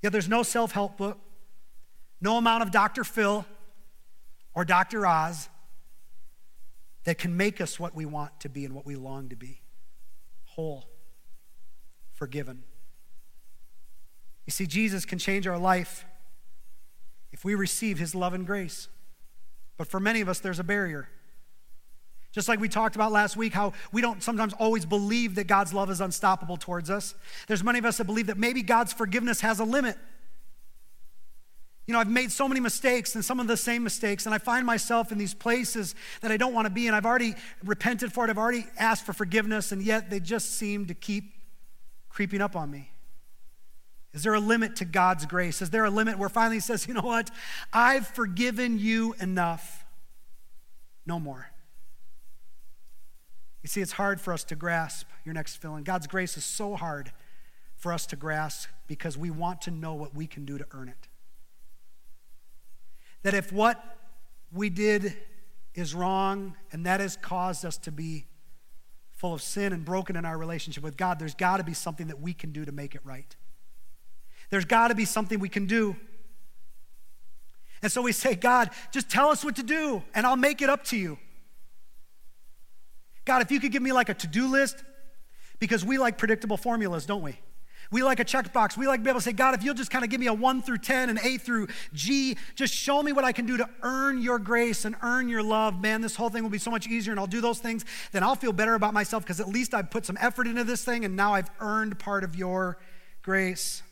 Yet 0.02 0.12
there's 0.12 0.28
no 0.28 0.42
self 0.42 0.72
help 0.72 0.98
book, 0.98 1.18
no 2.20 2.36
amount 2.36 2.64
of 2.64 2.70
Dr. 2.70 3.02
Phil 3.02 3.46
or 4.54 4.66
Dr. 4.66 5.06
Oz 5.06 5.48
that 7.04 7.18
can 7.18 7.36
make 7.36 7.60
us 7.60 7.80
what 7.80 7.94
we 7.94 8.04
want 8.04 8.40
to 8.40 8.48
be 8.48 8.64
and 8.64 8.74
what 8.74 8.86
we 8.86 8.94
long 8.94 9.28
to 9.28 9.36
be 9.36 9.60
whole, 10.44 10.84
forgiven. 12.12 12.62
You 14.46 14.50
see, 14.50 14.66
Jesus 14.66 15.04
can 15.04 15.18
change 15.18 15.46
our 15.46 15.58
life 15.58 16.04
if 17.32 17.44
we 17.44 17.54
receive 17.54 17.98
his 17.98 18.14
love 18.14 18.34
and 18.34 18.46
grace. 18.46 18.88
But 19.78 19.86
for 19.86 19.98
many 19.98 20.20
of 20.20 20.28
us, 20.28 20.40
there's 20.40 20.58
a 20.58 20.64
barrier. 20.64 21.08
Just 22.32 22.48
like 22.48 22.60
we 22.60 22.68
talked 22.68 22.96
about 22.96 23.12
last 23.12 23.36
week, 23.36 23.52
how 23.52 23.72
we 23.92 24.00
don't 24.02 24.22
sometimes 24.22 24.52
always 24.54 24.84
believe 24.84 25.34
that 25.36 25.46
God's 25.46 25.72
love 25.72 25.90
is 25.90 26.00
unstoppable 26.00 26.56
towards 26.56 26.90
us. 26.90 27.14
There's 27.46 27.64
many 27.64 27.78
of 27.78 27.84
us 27.84 27.98
that 27.98 28.04
believe 28.04 28.26
that 28.26 28.38
maybe 28.38 28.62
God's 28.62 28.92
forgiveness 28.92 29.40
has 29.40 29.58
a 29.60 29.64
limit. 29.64 29.96
You 31.86 31.94
know, 31.94 31.98
I've 31.98 32.08
made 32.08 32.30
so 32.30 32.46
many 32.46 32.60
mistakes 32.60 33.14
and 33.16 33.24
some 33.24 33.40
of 33.40 33.48
the 33.48 33.56
same 33.56 33.82
mistakes, 33.82 34.24
and 34.26 34.34
I 34.34 34.38
find 34.38 34.64
myself 34.64 35.10
in 35.10 35.18
these 35.18 35.34
places 35.34 35.94
that 36.20 36.30
I 36.30 36.36
don't 36.36 36.54
want 36.54 36.66
to 36.66 36.70
be, 36.70 36.86
and 36.86 36.94
I've 36.94 37.06
already 37.06 37.34
repented 37.64 38.12
for 38.12 38.24
it, 38.24 38.30
I've 38.30 38.38
already 38.38 38.66
asked 38.78 39.04
for 39.04 39.12
forgiveness, 39.12 39.72
and 39.72 39.82
yet 39.82 40.08
they 40.08 40.20
just 40.20 40.52
seem 40.52 40.86
to 40.86 40.94
keep 40.94 41.32
creeping 42.08 42.40
up 42.40 42.54
on 42.54 42.70
me. 42.70 42.92
Is 44.12 44.22
there 44.22 44.34
a 44.34 44.40
limit 44.40 44.76
to 44.76 44.84
God's 44.84 45.26
grace? 45.26 45.60
Is 45.60 45.70
there 45.70 45.84
a 45.84 45.90
limit 45.90 46.18
where 46.18 46.28
finally 46.28 46.56
He 46.56 46.60
says, 46.60 46.86
you 46.86 46.94
know 46.94 47.00
what? 47.00 47.30
I've 47.72 48.06
forgiven 48.06 48.78
you 48.78 49.14
enough. 49.20 49.84
No 51.04 51.18
more. 51.18 51.50
You 53.62 53.68
see, 53.68 53.80
it's 53.80 53.92
hard 53.92 54.20
for 54.20 54.32
us 54.32 54.44
to 54.44 54.56
grasp 54.56 55.08
your 55.24 55.34
next 55.34 55.56
feeling. 55.56 55.82
God's 55.82 56.06
grace 56.06 56.36
is 56.36 56.44
so 56.44 56.76
hard 56.76 57.10
for 57.74 57.92
us 57.92 58.06
to 58.06 58.16
grasp 58.16 58.68
because 58.86 59.16
we 59.16 59.30
want 59.30 59.62
to 59.62 59.70
know 59.70 59.94
what 59.94 60.14
we 60.14 60.26
can 60.26 60.44
do 60.44 60.58
to 60.58 60.66
earn 60.72 60.88
it 60.88 61.08
that 63.22 63.34
if 63.34 63.52
what 63.52 63.82
we 64.52 64.70
did 64.70 65.16
is 65.74 65.94
wrong 65.94 66.54
and 66.70 66.86
that 66.86 67.00
has 67.00 67.16
caused 67.16 67.64
us 67.64 67.78
to 67.78 67.92
be 67.92 68.26
full 69.10 69.34
of 69.34 69.42
sin 69.42 69.72
and 69.72 69.84
broken 69.84 70.16
in 70.16 70.24
our 70.24 70.36
relationship 70.36 70.82
with 70.82 70.96
God, 70.96 71.18
there's 71.18 71.34
got 71.34 71.58
to 71.58 71.64
be 71.64 71.74
something 71.74 72.08
that 72.08 72.20
we 72.20 72.34
can 72.34 72.52
do 72.52 72.64
to 72.64 72.72
make 72.72 72.94
it 72.94 73.00
right. 73.04 73.36
There's 74.50 74.64
got 74.64 74.88
to 74.88 74.94
be 74.94 75.04
something 75.04 75.38
we 75.38 75.48
can 75.48 75.66
do. 75.66 75.96
And 77.82 77.90
so 77.90 78.02
we 78.02 78.12
say, 78.12 78.34
God, 78.34 78.70
just 78.90 79.10
tell 79.10 79.30
us 79.30 79.44
what 79.44 79.56
to 79.56 79.62
do 79.62 80.02
and 80.14 80.26
I'll 80.26 80.36
make 80.36 80.60
it 80.62 80.68
up 80.68 80.84
to 80.86 80.96
you. 80.96 81.18
God, 83.24 83.42
if 83.42 83.50
you 83.50 83.60
could 83.60 83.72
give 83.72 83.82
me 83.82 83.92
like 83.92 84.08
a 84.08 84.14
to 84.14 84.26
do 84.26 84.48
list, 84.48 84.82
because 85.58 85.84
we 85.84 85.96
like 85.96 86.18
predictable 86.18 86.56
formulas, 86.56 87.06
don't 87.06 87.22
we? 87.22 87.38
We 87.92 88.02
like 88.02 88.20
a 88.20 88.24
checkbox. 88.24 88.78
We 88.78 88.86
like 88.86 89.00
to 89.00 89.04
be 89.04 89.10
able 89.10 89.20
to 89.20 89.24
say, 89.24 89.32
God, 89.32 89.54
if 89.54 89.62
you'll 89.62 89.74
just 89.74 89.90
kind 89.90 90.02
of 90.02 90.10
give 90.10 90.18
me 90.18 90.26
a 90.26 90.32
1 90.32 90.62
through 90.62 90.78
10 90.78 91.10
and 91.10 91.18
A 91.18 91.36
through 91.36 91.68
G, 91.92 92.38
just 92.54 92.72
show 92.72 93.02
me 93.02 93.12
what 93.12 93.22
I 93.22 93.32
can 93.32 93.44
do 93.44 93.58
to 93.58 93.68
earn 93.82 94.22
your 94.22 94.38
grace 94.38 94.86
and 94.86 94.96
earn 95.02 95.28
your 95.28 95.42
love. 95.42 95.78
Man, 95.78 96.00
this 96.00 96.16
whole 96.16 96.30
thing 96.30 96.42
will 96.42 96.50
be 96.50 96.58
so 96.58 96.70
much 96.70 96.88
easier 96.88 97.12
and 97.12 97.20
I'll 97.20 97.26
do 97.26 97.42
those 97.42 97.58
things. 97.58 97.84
Then 98.10 98.22
I'll 98.22 98.34
feel 98.34 98.54
better 98.54 98.74
about 98.74 98.94
myself 98.94 99.24
because 99.24 99.40
at 99.40 99.48
least 99.48 99.74
I've 99.74 99.90
put 99.90 100.06
some 100.06 100.16
effort 100.22 100.46
into 100.46 100.64
this 100.64 100.82
thing 100.82 101.04
and 101.04 101.14
now 101.16 101.34
I've 101.34 101.50
earned 101.60 101.98
part 101.98 102.24
of 102.24 102.34
your 102.34 102.78
grace. 103.20 103.82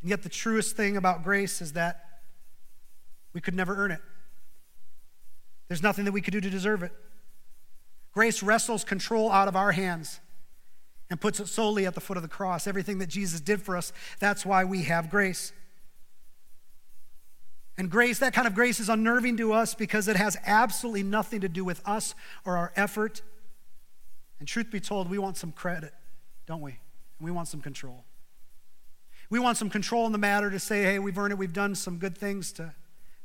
And 0.00 0.10
yet, 0.10 0.22
the 0.22 0.28
truest 0.28 0.76
thing 0.76 0.96
about 0.96 1.24
grace 1.24 1.60
is 1.60 1.72
that 1.72 2.04
we 3.32 3.40
could 3.40 3.54
never 3.54 3.74
earn 3.76 3.90
it. 3.90 4.00
There's 5.66 5.82
nothing 5.82 6.04
that 6.04 6.12
we 6.12 6.20
could 6.20 6.32
do 6.32 6.40
to 6.40 6.50
deserve 6.50 6.84
it. 6.84 6.92
Grace 8.12 8.44
wrestles 8.44 8.84
control 8.84 9.30
out 9.30 9.48
of 9.48 9.56
our 9.56 9.72
hands 9.72 10.20
and 11.10 11.20
puts 11.20 11.40
it 11.40 11.48
solely 11.48 11.84
at 11.86 11.94
the 11.94 12.00
foot 12.00 12.16
of 12.16 12.22
the 12.22 12.28
cross. 12.28 12.66
Everything 12.66 12.98
that 12.98 13.08
Jesus 13.08 13.40
did 13.40 13.60
for 13.60 13.76
us, 13.76 13.92
that's 14.20 14.46
why 14.46 14.64
we 14.64 14.84
have 14.84 15.10
grace. 15.10 15.52
And 17.76 17.90
grace, 17.90 18.18
that 18.20 18.32
kind 18.32 18.46
of 18.46 18.54
grace 18.54 18.78
is 18.78 18.88
unnerving 18.88 19.36
to 19.38 19.52
us 19.52 19.74
because 19.74 20.06
it 20.06 20.16
has 20.16 20.36
absolutely 20.46 21.02
nothing 21.02 21.40
to 21.40 21.48
do 21.48 21.64
with 21.64 21.82
us 21.86 22.14
or 22.44 22.56
our 22.56 22.72
effort. 22.76 23.22
And 24.38 24.46
truth 24.46 24.70
be 24.70 24.80
told, 24.80 25.10
we 25.10 25.18
want 25.18 25.36
some 25.36 25.50
credit, 25.50 25.92
don't 26.46 26.60
we? 26.60 26.72
And 26.72 27.24
we 27.24 27.30
want 27.30 27.48
some 27.48 27.60
control. 27.60 28.04
We 29.30 29.38
want 29.38 29.56
some 29.56 29.70
control 29.70 30.06
in 30.06 30.12
the 30.12 30.18
matter 30.18 30.50
to 30.50 30.58
say, 30.58 30.82
hey, 30.82 30.98
we've 30.98 31.16
earned 31.16 31.32
it, 31.32 31.38
we've 31.38 31.52
done 31.52 31.74
some 31.74 31.98
good 31.98 32.16
things 32.16 32.52
to 32.52 32.74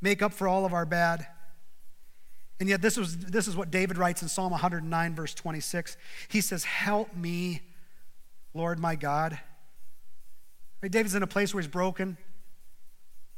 make 0.02 0.22
up 0.22 0.34
for 0.34 0.48
all 0.48 0.66
of 0.66 0.74
our 0.74 0.86
bad. 0.86 1.28
And 2.60 2.70
yet, 2.70 2.82
this, 2.82 2.96
was, 2.96 3.18
this 3.18 3.48
is 3.50 3.58
what 3.58 3.70
David 3.70 3.98
writes 3.98 4.22
in 4.22 4.30
Psalm 4.30 4.52
109, 4.52 5.16
verse 5.16 5.34
26. 5.34 5.98
He 6.30 6.40
says, 6.40 6.64
Help 6.64 7.14
me 7.14 7.62
Lord 8.56 8.80
my 8.80 8.96
God. 8.96 9.38
Right? 10.82 10.92
David's 10.92 11.14
in 11.14 11.22
a 11.22 11.28
place 11.28 11.54
where 11.54 11.62
he's 11.62 11.70
broken, 11.70 12.18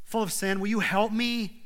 full 0.06 0.22
of 0.22 0.32
sin. 0.32 0.60
Will 0.60 0.68
you 0.68 0.80
help 0.80 1.12
me? 1.12 1.64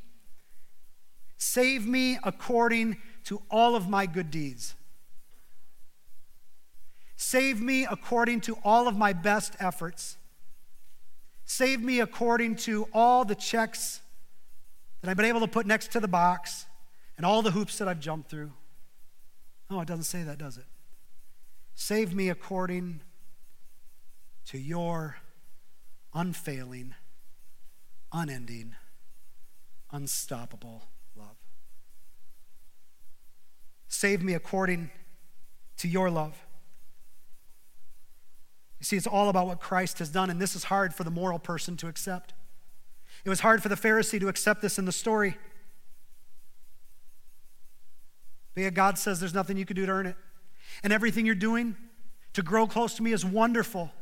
Save 1.37 1.85
me 1.85 2.17
according 2.23 2.97
to 3.25 3.41
all 3.51 3.75
of 3.75 3.89
my 3.89 4.05
good 4.05 4.31
deeds. 4.31 4.73
Save 7.17 7.61
me 7.61 7.85
according 7.85 8.41
to 8.41 8.57
all 8.63 8.87
of 8.87 8.95
my 8.95 9.13
best 9.13 9.55
efforts. 9.59 10.17
Save 11.45 11.81
me 11.81 11.99
according 11.99 12.55
to 12.55 12.87
all 12.93 13.25
the 13.25 13.35
checks 13.35 13.99
that 15.01 15.09
I've 15.09 15.17
been 15.17 15.25
able 15.25 15.41
to 15.41 15.47
put 15.47 15.65
next 15.65 15.91
to 15.91 15.99
the 15.99 16.07
box 16.07 16.65
and 17.17 17.25
all 17.25 17.41
the 17.41 17.51
hoops 17.51 17.77
that 17.79 17.87
I've 17.87 17.99
jumped 17.99 18.29
through. 18.29 18.53
No, 19.69 19.81
it 19.81 19.87
doesn't 19.87 20.05
say 20.05 20.23
that, 20.23 20.37
does 20.37 20.57
it? 20.57 20.65
Save 21.75 22.15
me 22.15 22.29
according 22.29 23.01
to 24.51 24.57
your 24.57 25.15
unfailing, 26.13 26.93
unending, 28.11 28.75
unstoppable 29.91 30.83
love. 31.15 31.37
Save 33.87 34.21
me 34.21 34.33
according 34.33 34.91
to 35.77 35.87
your 35.87 36.09
love. 36.09 36.37
You 38.81 38.83
see, 38.83 38.97
it's 38.97 39.07
all 39.07 39.29
about 39.29 39.47
what 39.47 39.61
Christ 39.61 39.99
has 39.99 40.09
done, 40.09 40.29
and 40.29 40.41
this 40.41 40.53
is 40.53 40.65
hard 40.65 40.93
for 40.93 41.05
the 41.05 41.11
moral 41.11 41.39
person 41.39 41.77
to 41.77 41.87
accept. 41.87 42.33
It 43.23 43.29
was 43.29 43.39
hard 43.39 43.63
for 43.63 43.69
the 43.69 43.75
Pharisee 43.75 44.19
to 44.19 44.27
accept 44.27 44.61
this 44.61 44.77
in 44.77 44.83
the 44.83 44.91
story. 44.91 45.37
But 48.53 48.63
yet, 48.63 48.73
God 48.73 48.97
says 48.97 49.21
there's 49.21 49.33
nothing 49.33 49.55
you 49.55 49.65
can 49.65 49.77
do 49.77 49.85
to 49.85 49.91
earn 49.93 50.07
it. 50.07 50.17
And 50.83 50.91
everything 50.91 51.25
you're 51.25 51.35
doing 51.35 51.77
to 52.33 52.41
grow 52.41 52.67
close 52.67 52.95
to 52.95 53.01
me 53.01 53.13
is 53.13 53.23
wonderful. 53.23 53.93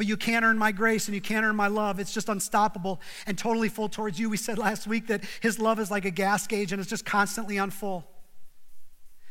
But 0.00 0.06
you 0.06 0.16
can't 0.16 0.46
earn 0.46 0.56
my 0.56 0.72
grace 0.72 1.08
and 1.08 1.14
you 1.14 1.20
can't 1.20 1.44
earn 1.44 1.56
my 1.56 1.66
love. 1.66 2.00
It's 2.00 2.14
just 2.14 2.30
unstoppable 2.30 3.02
and 3.26 3.36
totally 3.36 3.68
full 3.68 3.90
towards 3.90 4.18
you. 4.18 4.30
We 4.30 4.38
said 4.38 4.56
last 4.56 4.86
week 4.86 5.08
that 5.08 5.22
his 5.42 5.58
love 5.58 5.78
is 5.78 5.90
like 5.90 6.06
a 6.06 6.10
gas 6.10 6.46
gauge 6.46 6.72
and 6.72 6.80
it's 6.80 6.88
just 6.88 7.04
constantly 7.04 7.58
on 7.58 7.70
full. 7.70 8.06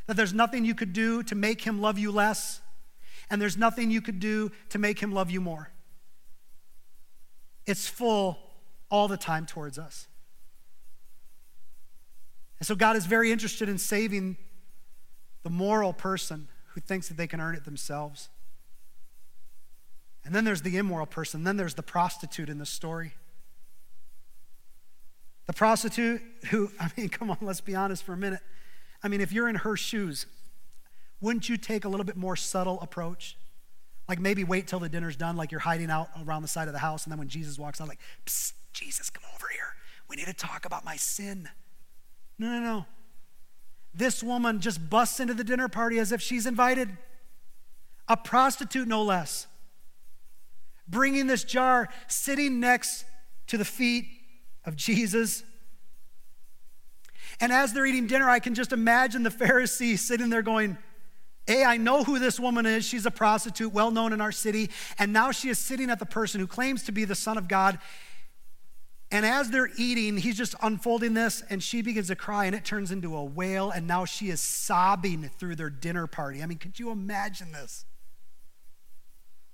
That 0.05 0.15
there's 0.15 0.31
nothing 0.31 0.65
you 0.65 0.75
could 0.75 0.93
do 0.93 1.23
to 1.23 1.33
make 1.33 1.61
him 1.61 1.81
love 1.81 1.97
you 1.97 2.11
less, 2.11 2.61
and 3.31 3.41
there's 3.41 3.57
nothing 3.57 3.89
you 3.89 3.99
could 3.99 4.19
do 4.19 4.51
to 4.69 4.77
make 4.77 4.99
him 4.99 5.11
love 5.11 5.31
you 5.31 5.41
more. 5.41 5.71
It's 7.65 7.87
full 7.87 8.37
all 8.91 9.07
the 9.07 9.17
time 9.17 9.47
towards 9.47 9.79
us. 9.79 10.07
And 12.59 12.67
so 12.67 12.75
God 12.75 12.95
is 12.95 13.07
very 13.07 13.31
interested 13.31 13.69
in 13.69 13.79
saving 13.79 14.37
the 15.41 15.49
moral 15.49 15.93
person 15.93 16.47
who 16.75 16.79
thinks 16.79 17.07
that 17.07 17.17
they 17.17 17.25
can 17.25 17.41
earn 17.41 17.55
it 17.55 17.65
themselves. 17.65 18.29
And 20.25 20.35
then 20.35 20.43
there's 20.43 20.61
the 20.61 20.77
immoral 20.77 21.05
person. 21.05 21.43
Then 21.43 21.57
there's 21.57 21.75
the 21.75 21.83
prostitute 21.83 22.49
in 22.49 22.57
the 22.57 22.65
story. 22.65 23.13
The 25.47 25.53
prostitute 25.53 26.21
who, 26.51 26.71
I 26.79 26.89
mean, 26.95 27.09
come 27.09 27.31
on, 27.31 27.37
let's 27.41 27.61
be 27.61 27.75
honest 27.75 28.03
for 28.03 28.13
a 28.13 28.17
minute. 28.17 28.41
I 29.01 29.07
mean, 29.07 29.21
if 29.21 29.31
you're 29.31 29.49
in 29.49 29.55
her 29.55 29.75
shoes, 29.77 30.25
wouldn't 31.21 31.49
you 31.49 31.57
take 31.57 31.85
a 31.85 31.89
little 31.89 32.05
bit 32.05 32.17
more 32.17 32.35
subtle 32.35 32.79
approach? 32.81 33.37
Like 34.07 34.19
maybe 34.19 34.43
wait 34.43 34.67
till 34.67 34.79
the 34.79 34.89
dinner's 34.89 35.15
done, 35.15 35.37
like 35.37 35.51
you're 35.51 35.61
hiding 35.61 35.89
out 35.89 36.09
around 36.25 36.41
the 36.41 36.47
side 36.47 36.67
of 36.67 36.73
the 36.73 36.79
house, 36.79 37.05
and 37.05 37.11
then 37.11 37.19
when 37.19 37.27
Jesus 37.27 37.59
walks 37.59 37.79
out, 37.79 37.87
like, 37.87 37.99
Psst, 38.25 38.53
Jesus, 38.73 39.09
come 39.09 39.23
over 39.35 39.47
here. 39.51 39.75
We 40.07 40.15
need 40.15 40.25
to 40.25 40.33
talk 40.33 40.65
about 40.65 40.83
my 40.83 40.95
sin. 40.95 41.47
No, 42.37 42.47
no, 42.47 42.59
no. 42.59 42.85
This 43.93 44.23
woman 44.23 44.61
just 44.61 44.89
busts 44.89 45.19
into 45.19 45.33
the 45.33 45.43
dinner 45.43 45.67
party 45.67 45.99
as 45.99 46.11
if 46.11 46.21
she's 46.21 46.45
invited. 46.45 46.89
A 48.07 48.17
prostitute, 48.17 48.87
no 48.87 49.03
less. 49.03 49.47
Bringing 50.89 51.27
this 51.27 51.43
jar, 51.43 51.89
sitting 52.07 52.59
next 52.59 53.05
to 53.47 53.57
the 53.57 53.65
feet 53.65 54.05
of 54.65 54.75
Jesus. 54.75 55.43
And 57.39 57.51
as 57.51 57.73
they're 57.73 57.85
eating 57.85 58.07
dinner, 58.07 58.29
I 58.29 58.39
can 58.39 58.55
just 58.55 58.73
imagine 58.73 59.23
the 59.23 59.29
Pharisee 59.29 59.97
sitting 59.97 60.29
there 60.29 60.41
going, 60.41 60.77
Hey, 61.45 61.63
I 61.63 61.77
know 61.77 62.03
who 62.03 62.19
this 62.19 62.39
woman 62.39 62.67
is. 62.67 62.85
She's 62.85 63.07
a 63.07 63.11
prostitute, 63.11 63.73
well 63.73 63.89
known 63.89 64.13
in 64.13 64.21
our 64.21 64.31
city. 64.31 64.69
And 64.99 65.11
now 65.11 65.31
she 65.31 65.49
is 65.49 65.57
sitting 65.57 65.89
at 65.89 65.97
the 65.97 66.05
person 66.05 66.39
who 66.39 66.45
claims 66.45 66.83
to 66.83 66.91
be 66.91 67.05
the 67.05 67.15
Son 67.15 67.39
of 67.39 67.47
God. 67.47 67.79
And 69.11 69.25
as 69.25 69.49
they're 69.49 69.69
eating, 69.75 70.17
he's 70.17 70.37
just 70.37 70.53
unfolding 70.61 71.15
this, 71.15 71.41
and 71.49 71.63
she 71.63 71.81
begins 71.81 72.07
to 72.07 72.15
cry, 72.15 72.45
and 72.45 72.55
it 72.55 72.63
turns 72.63 72.91
into 72.91 73.15
a 73.15 73.23
wail, 73.23 73.71
and 73.71 73.87
now 73.87 74.05
she 74.05 74.29
is 74.29 74.39
sobbing 74.39 75.31
through 75.39 75.55
their 75.55 75.71
dinner 75.71 76.05
party. 76.05 76.43
I 76.43 76.45
mean, 76.45 76.59
could 76.59 76.77
you 76.77 76.91
imagine 76.91 77.51
this? 77.51 77.85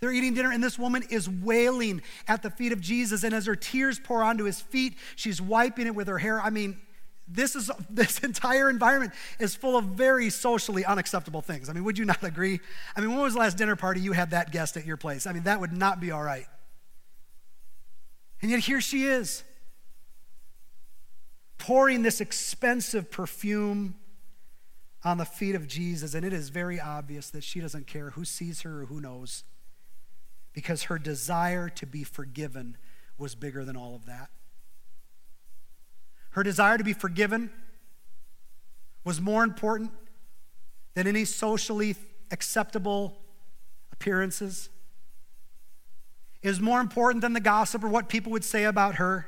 They're 0.06 0.14
eating 0.14 0.36
dinner, 0.36 0.52
and 0.52 0.64
this 0.64 0.78
woman 0.78 1.02
is 1.10 1.28
wailing 1.28 2.04
at 2.28 2.44
the 2.44 2.52
feet 2.52 2.72
of 2.72 2.80
Jesus. 2.80 3.24
And 3.24 3.34
as 3.34 3.48
her 3.48 3.56
tears 3.56 3.98
pour 3.98 4.22
onto 4.22 4.44
his 4.44 4.62
feet, 4.62 5.00
she's 5.16 5.42
wiping 5.42 5.88
it 5.88 5.96
with 5.96 6.08
her 6.08 6.20
hair. 6.20 6.40
I 6.40 6.52
mean, 6.52 6.80
this 7.28 7.56
is 7.56 7.72
this 7.90 8.20
entire 8.20 8.70
environment 8.70 9.14
is 9.40 9.56
full 9.56 9.76
of 9.76 9.86
very 9.86 10.30
socially 10.30 10.86
unacceptable 10.86 11.42
things. 11.42 11.70
I 11.70 11.74
mean, 11.74 11.84
would 11.86 11.98
you 11.98 12.06
not 12.06 12.22
agree? 12.24 12.60
I 12.96 13.02
mean, 13.02 13.14
when 13.14 13.20
was 13.22 13.34
the 13.34 13.40
last 13.40 13.58
dinner 13.58 13.76
party 13.76 14.00
you 14.00 14.12
had 14.12 14.30
that 14.30 14.52
guest 14.52 14.78
at 14.78 14.86
your 14.86 14.96
place? 14.96 15.26
I 15.26 15.34
mean, 15.34 15.46
that 15.46 15.60
would 15.60 15.74
not 15.74 16.00
be 16.00 16.12
all 16.12 16.22
right. 16.22 16.46
And 18.44 18.52
yet 18.52 18.60
here 18.60 18.82
she 18.82 19.06
is, 19.06 19.44
pouring 21.58 22.04
this 22.04 22.22
expensive 22.22 23.10
perfume 23.10 23.96
on 25.04 25.18
the 25.18 25.26
feet 25.26 25.56
of 25.56 25.68
Jesus. 25.68 26.14
And 26.14 26.24
it 26.24 26.32
is 26.32 26.50
very 26.50 26.80
obvious 26.80 27.32
that 27.32 27.44
she 27.44 27.60
doesn't 27.60 27.88
care 27.88 28.12
who 28.12 28.24
sees 28.24 28.62
her 28.62 28.84
or 28.84 28.86
who 28.86 29.02
knows, 29.02 29.44
because 30.56 30.84
her 30.84 30.98
desire 30.98 31.68
to 31.68 31.86
be 31.86 32.04
forgiven 32.04 32.78
was 33.18 33.36
bigger 33.36 33.64
than 33.64 33.76
all 33.76 33.94
of 33.94 34.06
that. 34.06 34.30
Her 36.32 36.44
desire 36.44 36.78
to 36.78 36.84
be 36.84 36.94
forgiven 36.94 37.52
was 39.04 39.22
more 39.22 39.44
important 39.44 39.92
than 40.96 41.08
any 41.08 41.26
socially 41.26 41.96
acceptable 42.32 43.18
appearances 43.92 44.70
is 46.42 46.60
more 46.60 46.80
important 46.80 47.22
than 47.22 47.34
the 47.34 47.40
gossip 47.40 47.84
or 47.84 47.90
what 47.90 48.08
people 48.08 48.32
would 48.32 48.44
say 48.44 48.64
about 48.64 48.96
her 48.96 49.28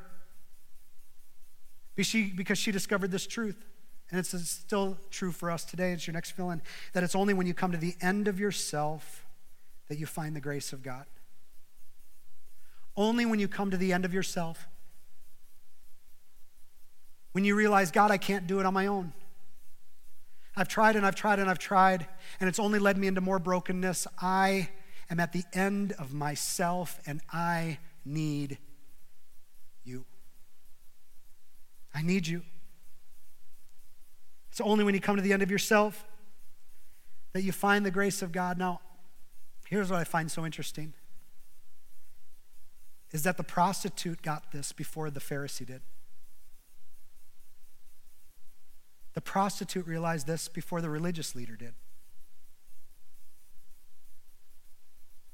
because 1.96 2.08
she, 2.08 2.32
because 2.32 2.58
she 2.58 2.72
discovered 2.72 3.12
this 3.12 3.28
truth. 3.28 3.66
And 4.10 4.20
it's 4.20 4.30
still 4.50 4.98
true 5.10 5.32
for 5.34 5.52
us 5.52 5.66
today. 5.66 5.92
It's 5.92 6.08
your 6.08 6.14
next 6.14 6.32
feeling 6.32 6.62
that 6.94 7.04
it's 7.04 7.16
only 7.16 7.34
when 7.34 7.48
you 7.48 7.54
come 7.54 7.74
to 7.74 7.78
the 7.78 7.96
end 8.00 8.30
of 8.30 8.40
yourself 8.40 9.26
that 9.90 9.98
you 9.98 10.06
find 10.06 10.36
the 10.36 10.40
grace 10.40 10.72
of 10.72 10.84
God. 10.84 11.06
Only 12.98 13.26
when 13.26 13.40
you 13.40 13.48
come 13.48 13.72
to 13.72 13.78
the 13.78 13.94
end 13.94 14.04
of 14.04 14.14
yourself. 14.14 14.68
When 17.32 17.46
you 17.46 17.56
realize, 17.56 17.92
God, 17.92 18.10
I 18.10 18.18
can't 18.18 18.48
do 18.48 18.60
it 18.60 18.66
on 18.66 18.74
my 18.74 18.88
own. 18.88 19.14
I've 20.56 20.68
tried 20.68 20.96
and 20.96 21.06
I've 21.06 21.14
tried 21.14 21.38
and 21.38 21.48
I've 21.48 21.60
tried, 21.60 22.08
and 22.40 22.50
it's 22.50 22.58
only 22.58 22.80
led 22.80 22.98
me 22.98 23.06
into 23.06 23.22
more 23.22 23.38
brokenness. 23.38 24.08
I 24.20 24.70
am 25.12 25.20
at 25.20 25.32
the 25.32 25.44
end 25.54 25.94
of 25.94 26.14
myself 26.14 27.00
and 27.06 27.22
I 27.32 27.78
need 28.04 28.58
you. 29.84 30.06
I 31.94 32.02
need 32.02 32.26
you. 32.26 32.42
It's 34.50 34.60
only 34.60 34.84
when 34.84 34.96
you 34.96 35.00
come 35.00 35.16
to 35.16 35.22
the 35.22 35.34
end 35.34 35.44
of 35.44 35.52
yourself 35.52 36.04
that 37.34 37.44
you 37.44 37.52
find 37.52 37.86
the 37.86 37.92
grace 37.92 38.24
of 38.24 38.32
God. 38.32 38.58
Now, 38.58 38.82
here's 39.68 39.92
what 39.92 40.00
I 40.00 40.04
find 40.04 40.32
so 40.32 40.44
interesting 40.44 40.94
is 43.12 43.24
that 43.24 43.38
the 43.38 43.44
prostitute 43.44 44.22
got 44.22 44.52
this 44.52 44.72
before 44.72 45.10
the 45.10 45.20
Pharisee 45.20 45.66
did. 45.66 45.82
The 49.14 49.22
prostitute 49.22 49.88
realized 49.88 50.28
this 50.28 50.48
before 50.48 50.82
the 50.82 50.90
religious 50.90 51.36
leader 51.36 51.56
did. 51.56 51.74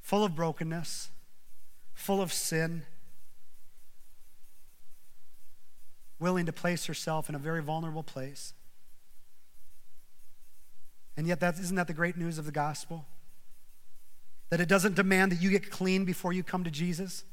full 0.04 0.24
of 0.26 0.36
brokenness, 0.36 1.10
full 1.94 2.22
of 2.22 2.32
sin, 2.32 2.84
willing 6.20 6.46
to 6.46 6.54
place 6.54 6.86
herself 6.86 7.30
in 7.30 7.36
a 7.36 7.40
very 7.40 7.64
vulnerable 7.64 8.04
place. 8.04 8.54
And 11.16 11.26
yet, 11.26 11.40
that, 11.40 11.58
isn't 11.58 11.76
that 11.78 11.88
the 11.88 11.94
great 11.94 12.18
news 12.18 12.38
of 12.38 12.46
the 12.46 12.52
gospel? 12.52 13.06
That 14.50 14.60
it 14.60 14.68
doesn't 14.68 14.96
demand 14.96 15.32
that 15.32 15.42
you 15.42 15.50
get 15.50 15.72
clean 15.72 16.06
before 16.06 16.34
you 16.34 16.44
come 16.44 16.64
to 16.64 16.72
Jesus. 16.72 17.24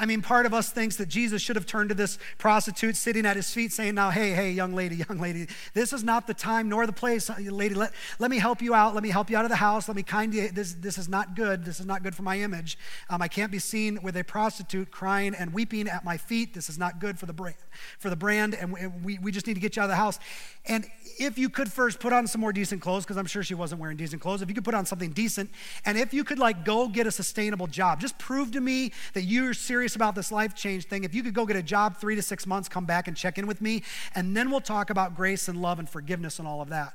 I 0.00 0.06
mean, 0.06 0.22
part 0.22 0.46
of 0.46 0.54
us 0.54 0.70
thinks 0.70 0.96
that 0.96 1.10
Jesus 1.10 1.42
should 1.42 1.56
have 1.56 1.66
turned 1.66 1.90
to 1.90 1.94
this 1.94 2.18
prostitute 2.38 2.96
sitting 2.96 3.26
at 3.26 3.36
his 3.36 3.52
feet 3.52 3.70
saying, 3.70 3.94
Now, 3.94 4.08
hey, 4.08 4.30
hey, 4.30 4.50
young 4.50 4.74
lady, 4.74 4.96
young 5.08 5.18
lady, 5.18 5.46
this 5.74 5.92
is 5.92 6.02
not 6.02 6.26
the 6.26 6.32
time 6.32 6.70
nor 6.70 6.86
the 6.86 6.92
place. 6.92 7.30
Lady, 7.38 7.74
let, 7.74 7.92
let 8.18 8.30
me 8.30 8.38
help 8.38 8.62
you 8.62 8.72
out. 8.74 8.94
Let 8.94 9.02
me 9.02 9.10
help 9.10 9.28
you 9.28 9.36
out 9.36 9.44
of 9.44 9.50
the 9.50 9.56
house. 9.56 9.88
Let 9.88 9.96
me 9.96 10.02
kind 10.02 10.32
you. 10.32 10.48
This, 10.48 10.72
this 10.72 10.96
is 10.96 11.06
not 11.06 11.36
good. 11.36 11.66
This 11.66 11.80
is 11.80 11.86
not 11.86 12.02
good 12.02 12.14
for 12.14 12.22
my 12.22 12.38
image. 12.38 12.78
Um, 13.10 13.20
I 13.20 13.28
can't 13.28 13.52
be 13.52 13.58
seen 13.58 14.00
with 14.02 14.16
a 14.16 14.24
prostitute 14.24 14.90
crying 14.90 15.34
and 15.34 15.52
weeping 15.52 15.86
at 15.86 16.02
my 16.02 16.16
feet. 16.16 16.54
This 16.54 16.70
is 16.70 16.78
not 16.78 16.98
good 16.98 17.18
for 17.18 17.26
the 17.26 17.34
brand, 17.34 17.56
for 17.98 18.08
the 18.08 18.16
brand 18.16 18.54
and 18.54 18.72
we, 19.04 19.18
we 19.18 19.30
just 19.30 19.46
need 19.46 19.54
to 19.54 19.60
get 19.60 19.76
you 19.76 19.82
out 19.82 19.84
of 19.84 19.90
the 19.90 19.96
house. 19.96 20.18
And 20.64 20.86
if 21.18 21.36
you 21.36 21.50
could 21.50 21.70
first 21.70 22.00
put 22.00 22.14
on 22.14 22.26
some 22.26 22.40
more 22.40 22.52
decent 22.52 22.80
clothes, 22.80 23.04
because 23.04 23.18
I'm 23.18 23.26
sure 23.26 23.42
she 23.42 23.54
wasn't 23.54 23.80
wearing 23.80 23.98
decent 23.98 24.22
clothes, 24.22 24.40
if 24.40 24.48
you 24.48 24.54
could 24.54 24.64
put 24.64 24.74
on 24.74 24.86
something 24.86 25.10
decent, 25.10 25.50
and 25.84 25.98
if 25.98 26.14
you 26.14 26.24
could 26.24 26.38
like 26.38 26.64
go 26.64 26.88
get 26.88 27.06
a 27.06 27.10
sustainable 27.10 27.66
job, 27.66 28.00
just 28.00 28.18
prove 28.18 28.52
to 28.52 28.60
me 28.60 28.92
that 29.12 29.24
you're 29.24 29.52
serious 29.52 29.89
about 29.96 30.14
this 30.14 30.32
life 30.32 30.54
change 30.54 30.86
thing. 30.86 31.04
If 31.04 31.14
you 31.14 31.22
could 31.22 31.34
go 31.34 31.46
get 31.46 31.56
a 31.56 31.62
job 31.62 31.96
three 31.96 32.16
to 32.16 32.22
six 32.22 32.46
months, 32.46 32.68
come 32.68 32.84
back 32.84 33.08
and 33.08 33.16
check 33.16 33.38
in 33.38 33.46
with 33.46 33.60
me, 33.60 33.82
and 34.14 34.36
then 34.36 34.50
we'll 34.50 34.60
talk 34.60 34.90
about 34.90 35.14
grace 35.14 35.48
and 35.48 35.60
love 35.60 35.78
and 35.78 35.88
forgiveness 35.88 36.38
and 36.38 36.46
all 36.48 36.60
of 36.60 36.68
that. 36.70 36.94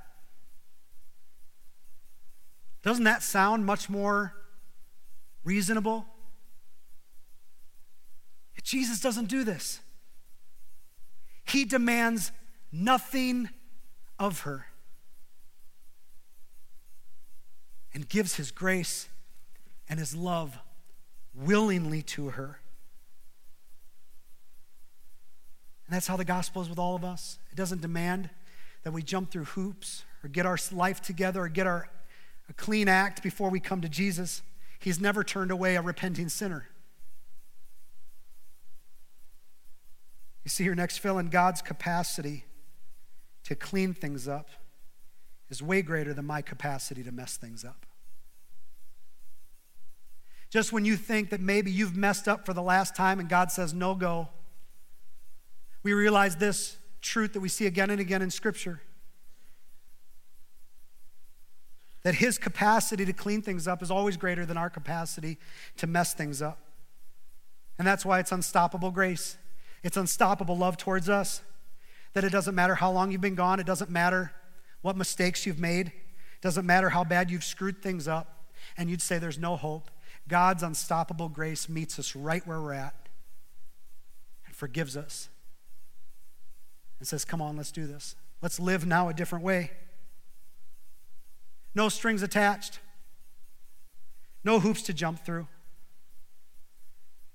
Doesn't 2.84 3.06
that 3.06 3.24
sound 3.24 3.66
much 3.66 3.90
more 3.90 4.36
reasonable? 5.44 6.06
Jesus 8.66 9.00
doesn't 9.00 9.28
do 9.28 9.44
this. 9.44 9.80
He 11.46 11.66
demands 11.66 12.32
nothing 12.72 13.50
of 14.18 14.42
her 14.42 14.66
and 17.94 18.10
gives 18.10 18.36
his 18.36 18.50
grace 18.50 19.08
and 19.88 20.00
his 20.00 20.16
love 20.16 20.58
willingly 21.36 22.02
to 22.02 22.30
her. 22.30 22.60
And 25.88 25.96
that's 25.96 26.08
how 26.08 26.18
the 26.18 26.26
gospel 26.26 26.62
is 26.62 26.70
with 26.70 26.80
all 26.80 26.96
of 26.96 27.04
us. 27.04 27.38
It 27.52 27.56
doesn't 27.56 27.82
demand 27.82 28.30
that 28.84 28.92
we 28.92 29.04
jump 29.04 29.32
through 29.32 29.46
hoops 29.46 30.04
or 30.24 30.30
get 30.30 30.46
our 30.46 30.58
life 30.72 31.02
together 31.02 31.44
or 31.44 31.50
get 31.50 31.68
our 31.68 31.88
a 32.50 32.54
clean 32.54 32.88
act 32.88 33.24
before 33.24 33.50
we 33.50 33.60
come 33.60 33.82
to 33.82 33.90
Jesus. 33.90 34.42
He's 34.80 35.00
never 35.00 35.24
turned 35.24 35.52
away 35.52 35.76
a 35.76 35.82
repenting 35.82 36.30
sinner. 36.30 36.68
You 40.44 40.50
see 40.50 40.64
here 40.64 40.76
next, 40.76 41.00
Phil, 41.00 41.18
in 41.18 41.30
God's 41.30 41.64
capacity 41.64 42.46
to 43.46 43.56
clean 43.56 43.94
things 43.94 44.28
up 44.28 44.50
is 45.50 45.62
way 45.64 45.82
greater 45.82 46.14
than 46.14 46.26
my 46.26 46.42
capacity 46.42 47.04
to 47.04 47.12
mess 47.12 47.38
things 47.38 47.66
up. 47.66 47.86
Just 50.52 50.72
when 50.72 50.86
you 50.86 50.96
think 50.96 51.32
that 51.32 51.42
maybe 51.42 51.72
you've 51.72 51.98
messed 51.98 52.28
up 52.28 52.46
for 52.46 52.54
the 52.54 52.62
last 52.62 52.96
time 52.96 53.20
and 53.20 53.28
God 53.28 53.52
says, 53.52 53.74
no 53.74 53.96
go, 53.96 54.30
we 55.86 55.94
realize 55.94 56.36
this 56.38 56.78
truth 57.00 57.34
that 57.34 57.42
we 57.42 57.48
see 57.48 57.68
again 57.68 57.92
and 57.92 58.02
again 58.02 58.24
in 58.24 58.32
Scripture 58.32 58.82
that 62.02 62.16
His 62.16 62.40
capacity 62.40 63.06
to 63.06 63.14
clean 63.14 63.44
things 63.44 63.68
up 63.68 63.84
is 63.84 63.92
always 63.92 64.18
greater 64.18 64.48
than 64.48 64.58
our 64.58 64.70
capacity 64.70 65.38
to 65.78 65.86
mess 65.86 66.16
things 66.16 66.42
up. 66.42 66.58
And 67.78 67.88
that's 67.88 68.04
why 68.04 68.20
it's 68.20 68.32
unstoppable 68.32 68.90
grace. 68.90 69.38
It's 69.84 69.96
unstoppable 69.96 70.58
love 70.58 70.76
towards 70.76 71.08
us. 71.08 71.42
That 72.14 72.24
it 72.24 72.32
doesn't 72.32 72.56
matter 72.56 72.74
how 72.74 72.92
long 72.92 73.12
you've 73.12 73.22
been 73.22 73.36
gone, 73.36 73.60
it 73.60 73.68
doesn't 73.68 73.92
matter 73.92 74.32
what 74.82 74.98
mistakes 74.98 75.46
you've 75.46 75.60
made, 75.60 75.88
it 75.88 76.42
doesn't 76.42 76.66
matter 76.66 76.90
how 76.90 77.04
bad 77.04 77.30
you've 77.30 77.44
screwed 77.44 77.84
things 77.84 78.08
up, 78.08 78.50
and 78.76 78.90
you'd 78.90 79.04
say 79.04 79.20
there's 79.20 79.38
no 79.38 79.56
hope. 79.56 79.92
God's 80.28 80.64
unstoppable 80.64 81.30
grace 81.30 81.70
meets 81.70 82.00
us 82.00 82.16
right 82.16 82.46
where 82.48 82.60
we're 82.60 82.74
at 82.74 82.96
and 84.48 84.56
forgives 84.56 84.98
us 84.98 85.30
and 87.00 87.08
says, 87.08 87.26
Come 87.26 87.42
on, 87.42 87.58
let's 87.58 87.72
do 87.72 87.88
this. 87.88 88.16
Let's 88.42 88.60
live 88.60 88.86
now 88.86 89.10
a 89.10 89.14
different 89.14 89.44
way. 89.44 89.72
No 91.74 91.90
strings 91.90 92.24
attached, 92.24 92.80
no 94.44 94.60
hoops 94.60 94.82
to 94.84 94.94
jump 94.94 95.26
through. 95.26 95.48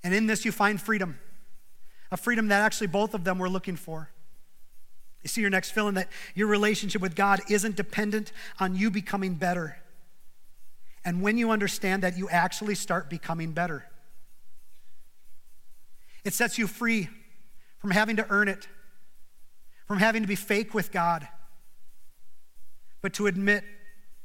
And 0.03 0.15
in 0.15 0.27
this, 0.27 0.45
you 0.45 0.53
find 0.53 0.81
freedom 0.81 1.19
a 2.11 2.17
freedom 2.17 2.49
that 2.49 2.63
actually 2.63 2.89
both 2.89 3.15
of 3.15 3.25
them 3.25 3.39
were 3.39 3.49
looking 3.49 3.77
for. 3.77 4.11
You 5.23 5.29
see 5.29 5.41
your 5.41 5.51
next 5.51 5.71
feeling 5.71 5.95
that 5.95 6.09
your 6.35 6.49
relationship 6.49 7.01
with 7.01 7.15
God 7.15 7.41
isn't 7.49 7.77
dependent 7.77 8.33
on 8.59 8.75
you 8.75 8.91
becoming 8.91 9.35
better. 9.35 9.77
And 11.05 11.23
when 11.23 11.39
you 11.39 11.51
understand 11.51 12.03
that, 12.03 12.17
you 12.17 12.29
actually 12.29 12.75
start 12.75 13.09
becoming 13.09 13.53
better. 13.53 13.87
It 16.25 16.35
sets 16.35 16.59
you 16.59 16.67
free 16.67 17.09
from 17.79 17.91
having 17.91 18.17
to 18.17 18.27
earn 18.29 18.49
it, 18.49 18.67
from 19.91 19.99
having 19.99 20.23
to 20.23 20.29
be 20.29 20.37
fake 20.37 20.73
with 20.73 20.93
God, 20.93 21.27
but 23.03 23.13
to 23.15 23.27
admit 23.27 23.65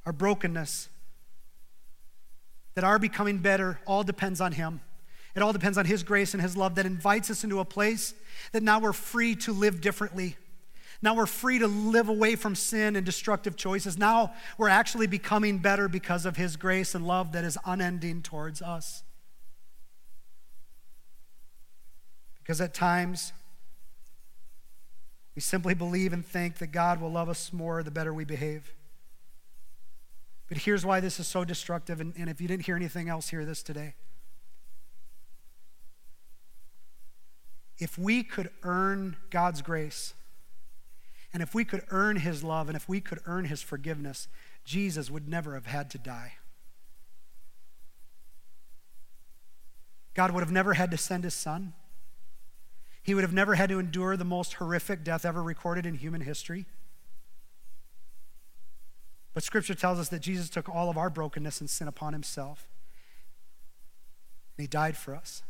our 0.05 0.13
brokenness, 0.13 0.89
that 2.75 2.83
our 2.83 2.99
becoming 2.99 3.39
better 3.39 3.79
all 3.87 4.03
depends 4.03 4.39
on 4.39 4.51
Him. 4.51 4.79
It 5.35 5.41
all 5.41 5.53
depends 5.53 5.79
on 5.79 5.85
His 5.85 6.03
grace 6.03 6.35
and 6.35 6.43
His 6.43 6.55
love 6.55 6.75
that 6.75 6.85
invites 6.85 7.31
us 7.31 7.43
into 7.43 7.59
a 7.59 7.65
place 7.65 8.13
that 8.51 8.61
now 8.61 8.77
we're 8.77 8.93
free 8.93 9.33
to 9.37 9.53
live 9.53 9.81
differently. 9.81 10.37
Now 11.01 11.15
we're 11.15 11.25
free 11.25 11.57
to 11.57 11.67
live 11.67 12.09
away 12.09 12.35
from 12.35 12.53
sin 12.53 12.95
and 12.95 13.03
destructive 13.03 13.55
choices. 13.55 13.97
Now 13.97 14.33
we're 14.59 14.69
actually 14.69 15.07
becoming 15.07 15.57
better 15.57 15.87
because 15.87 16.27
of 16.27 16.35
His 16.35 16.57
grace 16.57 16.93
and 16.93 17.07
love 17.07 17.31
that 17.31 17.43
is 17.43 17.57
unending 17.65 18.21
towards 18.21 18.61
us. 18.61 19.01
Because 22.37 22.61
at 22.61 22.75
times, 22.75 23.33
we 25.35 25.41
simply 25.41 25.73
believe 25.73 26.13
and 26.13 26.25
think 26.25 26.59
that 26.59 26.67
God 26.67 27.01
will 27.01 27.11
love 27.11 27.29
us 27.29 27.51
more 27.51 27.83
the 27.83 27.91
better 27.91 28.13
we 28.13 28.25
behave. 28.25 28.73
But 30.47 30.59
here's 30.59 30.85
why 30.85 30.99
this 30.99 31.19
is 31.19 31.27
so 31.27 31.43
destructive, 31.43 31.99
and, 31.99 32.13
and 32.17 32.29
if 32.29 32.39
you 32.39 32.47
didn't 32.47 32.65
hear 32.65 32.75
anything 32.75 33.09
else, 33.09 33.29
hear 33.29 33.45
this 33.45 33.63
today. 33.63 33.95
if 37.77 37.97
we 37.97 38.23
could 38.23 38.49
earn 38.63 39.17
God's 39.29 39.61
grace, 39.61 40.13
and 41.33 41.43
if 41.43 41.53
we 41.53 41.65
could 41.65 41.83
earn 41.89 42.17
his 42.17 42.43
love, 42.43 42.69
and 42.69 42.75
if 42.75 42.87
we 42.87 43.01
could 43.01 43.19
earn 43.25 43.45
his 43.45 43.61
forgiveness, 43.61 44.27
Jesus 44.63 45.11
would 45.11 45.27
never 45.27 45.53
have 45.53 45.65
had 45.65 45.89
to 45.91 45.97
die. 45.97 46.33
God 50.13 50.31
would 50.31 50.41
have 50.41 50.51
never 50.51 50.75
had 50.75 50.91
to 50.91 50.97
send 50.97 51.25
his 51.25 51.33
son. 51.33 51.73
He 53.05 53.13
would 53.13 53.23
have 53.23 53.33
never 53.33 53.53
had 53.53 53.69
to 53.69 53.77
endure 53.77 54.17
the 54.17 54.25
most 54.25 54.55
horrific 54.55 55.03
death 55.03 55.25
ever 55.25 55.43
recorded 55.43 55.85
in 55.85 55.93
human 55.93 56.21
history. 56.21 56.65
But 59.35 59.43
scripture 59.43 59.75
tells 59.75 59.99
us 59.99 60.09
that 60.09 60.23
Jesus 60.23 60.49
took 60.49 60.67
all 60.67 60.89
of 60.89 60.97
our 60.97 61.11
brokenness 61.11 61.61
and 61.61 61.69
sin 61.69 61.87
upon 61.87 62.13
himself. 62.13 62.67
And 64.57 64.63
he 64.63 64.67
died 64.67 64.97
for 64.97 65.13
us. 65.13 65.43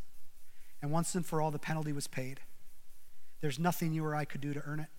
And 0.81 0.91
once 0.91 1.15
and 1.15 1.25
for 1.25 1.39
all, 1.41 1.49
the 1.49 1.57
penalty 1.57 1.93
was 1.93 2.07
paid. 2.07 2.41
There's 3.39 3.57
nothing 3.57 3.93
you 3.93 4.03
or 4.03 4.13
I 4.13 4.25
could 4.25 4.41
do 4.41 4.53
to 4.53 4.61
earn 4.65 4.81
it. 4.81 4.89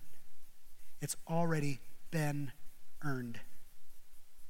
It's 0.99 1.15
already 1.29 1.79
been 2.09 2.53
earned. 3.03 3.39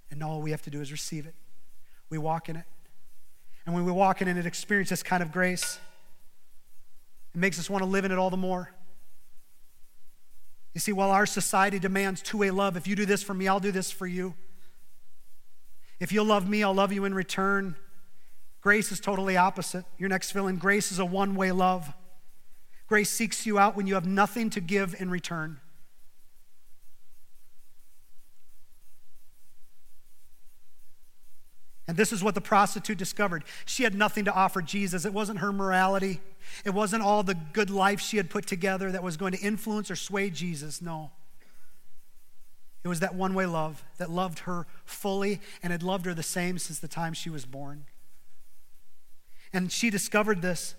And 0.10 0.24
all 0.24 0.42
we 0.42 0.52
have 0.52 0.62
to 0.62 0.70
do 0.70 0.80
is 0.80 0.94
receive 0.94 1.26
it. 1.26 1.36
We 2.10 2.18
walk 2.18 2.48
in 2.48 2.56
it. 2.56 2.66
And 3.66 3.76
when 3.76 3.84
we 3.84 3.92
walk 3.92 4.22
in 4.22 4.30
it 4.30 4.38
and 4.38 4.46
experience 4.46 4.92
this 4.92 5.04
kind 5.04 5.22
of 5.22 5.34
grace, 5.34 5.78
it 7.38 7.40
makes 7.40 7.60
us 7.60 7.70
want 7.70 7.84
to 7.84 7.88
live 7.88 8.04
in 8.04 8.12
it 8.12 8.18
all 8.18 8.32
the 8.32 8.36
more. 8.36 8.72
You 10.74 10.80
see, 10.80 10.92
while 10.92 11.12
our 11.12 11.28
society 11.28 11.78
demands 11.78 12.24
two 12.24 12.40
way 12.40 12.50
love, 12.50 12.76
if 12.76 12.88
you 12.88 12.96
do 12.96 13.06
this 13.06 13.22
for 13.22 13.36
me, 13.36 13.48
I'll 13.48 13.60
do 13.60 13.72
this 13.72 13.92
for 13.92 14.08
you. 14.08 14.34
If 16.00 16.12
you'll 16.12 16.26
love 16.26 16.50
me, 16.50 16.64
I'll 16.64 16.74
love 16.74 16.92
you 16.92 17.06
in 17.06 17.14
return. 17.14 17.76
Grace 18.60 18.92
is 18.92 19.00
totally 19.00 19.38
opposite. 19.38 19.86
Your 20.00 20.10
next 20.10 20.32
feeling 20.32 20.56
grace 20.56 20.92
is 20.92 20.98
a 20.98 21.06
one 21.06 21.36
way 21.36 21.52
love. 21.52 21.94
Grace 22.88 23.12
seeks 23.12 23.46
you 23.46 23.60
out 23.60 23.78
when 23.78 23.86
you 23.86 23.94
have 23.94 24.08
nothing 24.08 24.50
to 24.50 24.60
give 24.60 25.00
in 25.00 25.12
return. 25.12 25.60
And 31.88 31.96
this 31.96 32.12
is 32.12 32.22
what 32.22 32.36
the 32.36 32.42
prostitute 32.42 32.98
discovered. 32.98 33.46
She 33.66 33.84
had 33.84 33.96
nothing 33.96 34.26
to 34.26 34.34
offer 34.34 34.62
Jesus. 34.62 35.06
It 35.06 35.14
wasn't 35.14 35.40
her 35.40 35.54
morality, 35.54 36.20
it 36.66 36.72
wasn't 36.72 37.04
all 37.04 37.24
the 37.24 37.38
good 37.54 37.70
life 37.70 38.00
she 38.02 38.18
had 38.18 38.30
put 38.30 38.46
together 38.46 38.92
that 38.92 39.04
was 39.04 39.18
going 39.18 39.32
to 39.34 39.40
influence 39.40 39.90
or 39.90 39.96
sway 39.96 40.30
Jesus. 40.30 40.82
No. 40.82 41.12
It 42.84 42.88
was 42.88 43.00
that 43.02 43.16
one 43.16 43.34
way 43.34 43.46
love 43.46 43.84
that 43.98 44.10
loved 44.10 44.40
her 44.40 44.66
fully 44.86 45.42
and 45.62 45.72
had 45.72 45.84
loved 45.84 46.06
her 46.06 46.14
the 46.14 46.24
same 46.24 46.58
since 46.58 46.80
the 46.80 46.88
time 46.88 47.14
she 47.14 47.30
was 47.30 47.46
born. 47.46 47.86
And 49.52 49.72
she 49.72 49.90
discovered 49.90 50.42
this. 50.42 50.76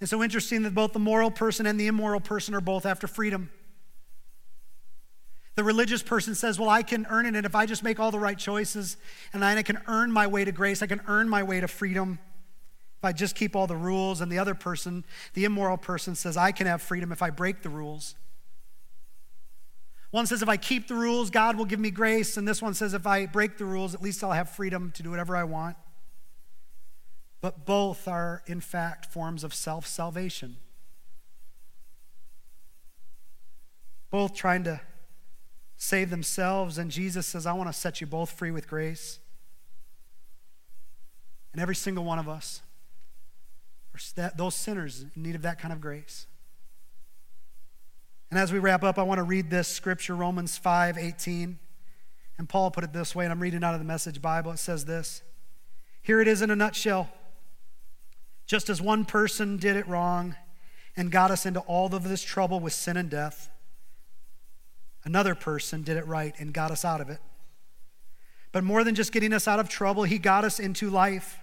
It's 0.00 0.10
so 0.10 0.22
interesting 0.22 0.62
that 0.62 0.74
both 0.74 0.92
the 0.92 0.98
moral 0.98 1.30
person 1.30 1.66
and 1.66 1.78
the 1.78 1.86
immoral 1.86 2.20
person 2.20 2.54
are 2.54 2.60
both 2.60 2.84
after 2.84 3.06
freedom. 3.06 3.50
The 5.56 5.64
religious 5.64 6.02
person 6.02 6.34
says, 6.34 6.58
Well, 6.58 6.70
I 6.70 6.82
can 6.82 7.06
earn 7.10 7.26
it, 7.26 7.34
and 7.34 7.44
if 7.44 7.54
I 7.54 7.66
just 7.66 7.82
make 7.82 7.98
all 7.98 8.10
the 8.10 8.18
right 8.18 8.38
choices, 8.38 8.96
and 9.32 9.44
I 9.44 9.62
can 9.62 9.80
earn 9.88 10.12
my 10.12 10.26
way 10.26 10.44
to 10.44 10.52
grace, 10.52 10.82
I 10.82 10.86
can 10.86 11.00
earn 11.08 11.28
my 11.28 11.42
way 11.42 11.60
to 11.60 11.68
freedom 11.68 12.18
if 12.98 13.04
I 13.04 13.12
just 13.12 13.34
keep 13.34 13.56
all 13.56 13.66
the 13.66 13.76
rules. 13.76 14.20
And 14.20 14.30
the 14.30 14.38
other 14.38 14.54
person, 14.54 15.04
the 15.34 15.44
immoral 15.44 15.76
person, 15.76 16.14
says, 16.14 16.36
I 16.36 16.52
can 16.52 16.66
have 16.66 16.80
freedom 16.80 17.10
if 17.10 17.22
I 17.22 17.30
break 17.30 17.62
the 17.62 17.70
rules. 17.70 18.14
One 20.10 20.26
says, 20.26 20.42
If 20.42 20.48
I 20.48 20.56
keep 20.56 20.88
the 20.88 20.94
rules, 20.94 21.30
God 21.30 21.56
will 21.56 21.64
give 21.64 21.80
me 21.80 21.90
grace. 21.90 22.36
And 22.36 22.46
this 22.46 22.62
one 22.62 22.74
says, 22.74 22.94
If 22.94 23.06
I 23.06 23.26
break 23.26 23.58
the 23.58 23.64
rules, 23.64 23.94
at 23.94 24.02
least 24.02 24.22
I'll 24.22 24.32
have 24.32 24.50
freedom 24.50 24.92
to 24.92 25.02
do 25.02 25.10
whatever 25.10 25.36
I 25.36 25.44
want 25.44 25.76
but 27.46 27.64
both 27.64 28.08
are, 28.08 28.42
in 28.48 28.60
fact, 28.60 29.06
forms 29.06 29.44
of 29.44 29.54
self 29.54 29.86
salvation. 29.86 30.56
Both 34.10 34.34
trying 34.34 34.64
to 34.64 34.80
save 35.76 36.10
themselves, 36.10 36.78
and 36.78 36.90
Jesus 36.90 37.26
says, 37.26 37.46
I 37.46 37.52
want 37.52 37.68
to 37.68 37.72
set 37.72 38.00
you 38.00 38.06
both 38.06 38.30
free 38.30 38.50
with 38.50 38.68
grace. 38.68 39.18
And 41.52 41.60
every 41.60 41.74
single 41.74 42.04
one 42.04 42.18
of 42.18 42.28
us 42.28 42.62
are 43.94 44.30
those 44.36 44.54
sinners 44.54 45.04
in 45.14 45.22
need 45.22 45.34
of 45.34 45.42
that 45.42 45.58
kind 45.58 45.72
of 45.72 45.80
grace. 45.80 46.26
And 48.30 48.38
as 48.38 48.52
we 48.52 48.58
wrap 48.58 48.82
up, 48.82 48.98
I 48.98 49.02
want 49.02 49.18
to 49.18 49.22
read 49.22 49.50
this 49.50 49.68
scripture, 49.68 50.14
Romans 50.14 50.58
5 50.58 50.98
18. 50.98 51.58
And 52.38 52.48
Paul 52.48 52.70
put 52.70 52.84
it 52.84 52.92
this 52.92 53.14
way, 53.14 53.24
and 53.24 53.32
I'm 53.32 53.40
reading 53.40 53.64
out 53.64 53.72
of 53.72 53.80
the 53.80 53.86
Message 53.86 54.20
Bible. 54.20 54.52
It 54.52 54.58
says 54.58 54.84
this 54.84 55.22
Here 56.02 56.20
it 56.20 56.28
is 56.28 56.42
in 56.42 56.50
a 56.50 56.56
nutshell. 56.56 57.08
Just 58.46 58.68
as 58.68 58.80
one 58.80 59.04
person 59.04 59.56
did 59.56 59.76
it 59.76 59.88
wrong 59.88 60.36
and 60.96 61.10
got 61.10 61.30
us 61.30 61.46
into 61.46 61.60
all 61.60 61.92
of 61.94 62.04
this 62.04 62.22
trouble 62.22 62.60
with 62.60 62.72
sin 62.72 62.96
and 62.96 63.10
death, 63.10 63.48
another 65.06 65.34
person 65.34 65.82
did 65.82 65.96
it 65.96 66.06
right 66.06 66.34
and 66.38 66.52
got 66.52 66.70
us 66.70 66.84
out 66.84 67.00
of 67.00 67.08
it. 67.08 67.20
But 68.52 68.64
more 68.64 68.84
than 68.84 68.94
just 68.94 69.12
getting 69.12 69.32
us 69.32 69.48
out 69.48 69.60
of 69.60 69.68
trouble, 69.68 70.02
he 70.02 70.18
got 70.18 70.44
us 70.44 70.58
into 70.58 70.90
life. 70.90 71.38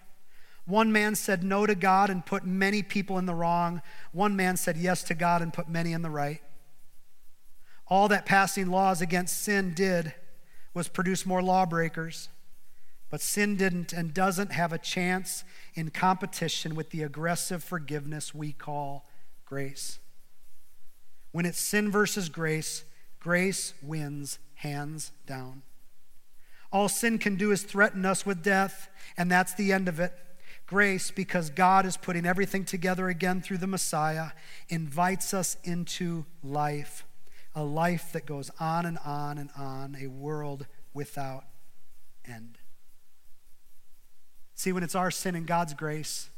One 0.66 0.92
man 0.92 1.16
said 1.16 1.44
no 1.44 1.66
to 1.66 1.74
God 1.74 2.10
and 2.10 2.26
put 2.26 2.46
many 2.46 2.84
people 2.84 3.18
in 3.18 3.26
the 3.26 3.34
wrong. 3.34 3.82
One 4.12 4.36
man 4.36 4.58
said 4.58 4.78
yes 4.78 5.02
to 5.04 5.16
God 5.16 5.42
and 5.42 5.54
put 5.54 5.70
many 5.70 5.94
in 5.94 6.02
the 6.02 6.10
right. 6.10 6.42
All 7.88 8.08
that 8.10 8.26
passing 8.26 8.70
laws 8.70 9.02
against 9.02 9.42
sin 9.42 9.74
did 9.74 10.14
was 10.74 10.88
produce 10.88 11.26
more 11.26 11.42
lawbreakers. 11.42 12.30
But 13.10 13.22
sin 13.22 13.56
didn't 13.56 13.94
and 13.94 14.14
doesn't 14.14 14.52
have 14.52 14.74
a 14.74 14.78
chance 14.78 15.44
in 15.76 15.90
competition 15.90 16.76
with 16.76 16.90
the 16.90 17.04
aggressive 17.04 17.64
forgiveness 17.64 18.34
we 18.34 18.52
call 18.52 19.06
grace. 19.46 20.00
When 21.32 21.46
it's 21.46 21.60
sin 21.60 21.92
versus 21.92 22.28
grace, 22.30 22.84
grace 23.24 23.74
wins 23.82 24.38
hands 24.56 25.14
down. 25.26 25.62
All 26.74 26.90
sin 26.90 27.18
can 27.18 27.38
do 27.38 27.52
is 27.52 27.64
threaten 27.64 28.06
us 28.06 28.26
with 28.26 28.44
death, 28.44 28.90
and 29.16 29.32
that's 29.32 29.54
the 29.54 29.72
end 29.72 29.88
of 29.88 30.00
it. 30.00 30.12
Grace, 30.66 31.10
because 31.10 31.50
God 31.50 31.86
is 31.86 31.96
putting 31.96 32.26
everything 32.26 32.66
together 32.66 33.08
again 33.08 33.42
through 33.42 33.60
the 33.60 33.68
Messiah, 33.68 34.32
invites 34.68 35.34
us 35.34 35.56
into 35.64 36.26
life, 36.44 37.06
a 37.56 37.64
life 37.64 38.12
that 38.12 38.26
goes 38.26 38.52
on 38.60 38.86
and 38.86 38.98
on 39.06 39.38
and 39.38 39.50
on, 39.58 39.96
a 40.02 40.08
world 40.08 40.66
without 40.94 41.46
end. 42.26 42.58
See, 44.54 44.74
when 44.74 44.84
it's 44.84 44.96
our 44.96 45.12
sin 45.12 45.36
and 45.36 45.48
God's 45.48 45.74
grace, 45.74 46.30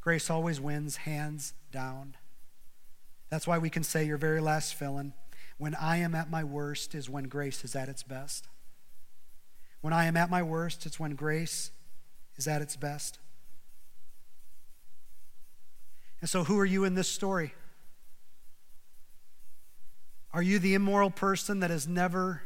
grace 0.00 0.30
always 0.30 0.60
wins, 0.60 0.96
hands 0.96 1.52
down. 1.70 2.16
That's 3.30 3.46
why 3.46 3.58
we 3.58 3.70
can 3.70 3.84
say 3.84 4.04
your 4.04 4.16
very 4.16 4.40
last 4.40 4.74
fill-in, 4.74 5.12
when 5.58 5.74
I 5.74 5.96
am 5.98 6.14
at 6.14 6.30
my 6.30 6.44
worst 6.44 6.94
is 6.94 7.10
when 7.10 7.24
grace 7.24 7.64
is 7.64 7.76
at 7.76 7.88
its 7.88 8.02
best. 8.02 8.46
When 9.80 9.92
I 9.92 10.06
am 10.06 10.16
at 10.16 10.30
my 10.30 10.42
worst, 10.42 10.86
it's 10.86 10.98
when 10.98 11.14
grace 11.14 11.70
is 12.36 12.48
at 12.48 12.62
its 12.62 12.76
best. 12.76 13.18
And 16.20 16.30
so, 16.30 16.44
who 16.44 16.58
are 16.58 16.64
you 16.64 16.84
in 16.84 16.94
this 16.94 17.08
story? 17.08 17.52
Are 20.32 20.42
you 20.42 20.58
the 20.58 20.74
immoral 20.74 21.10
person 21.10 21.60
that 21.60 21.70
has 21.70 21.86
never 21.88 22.42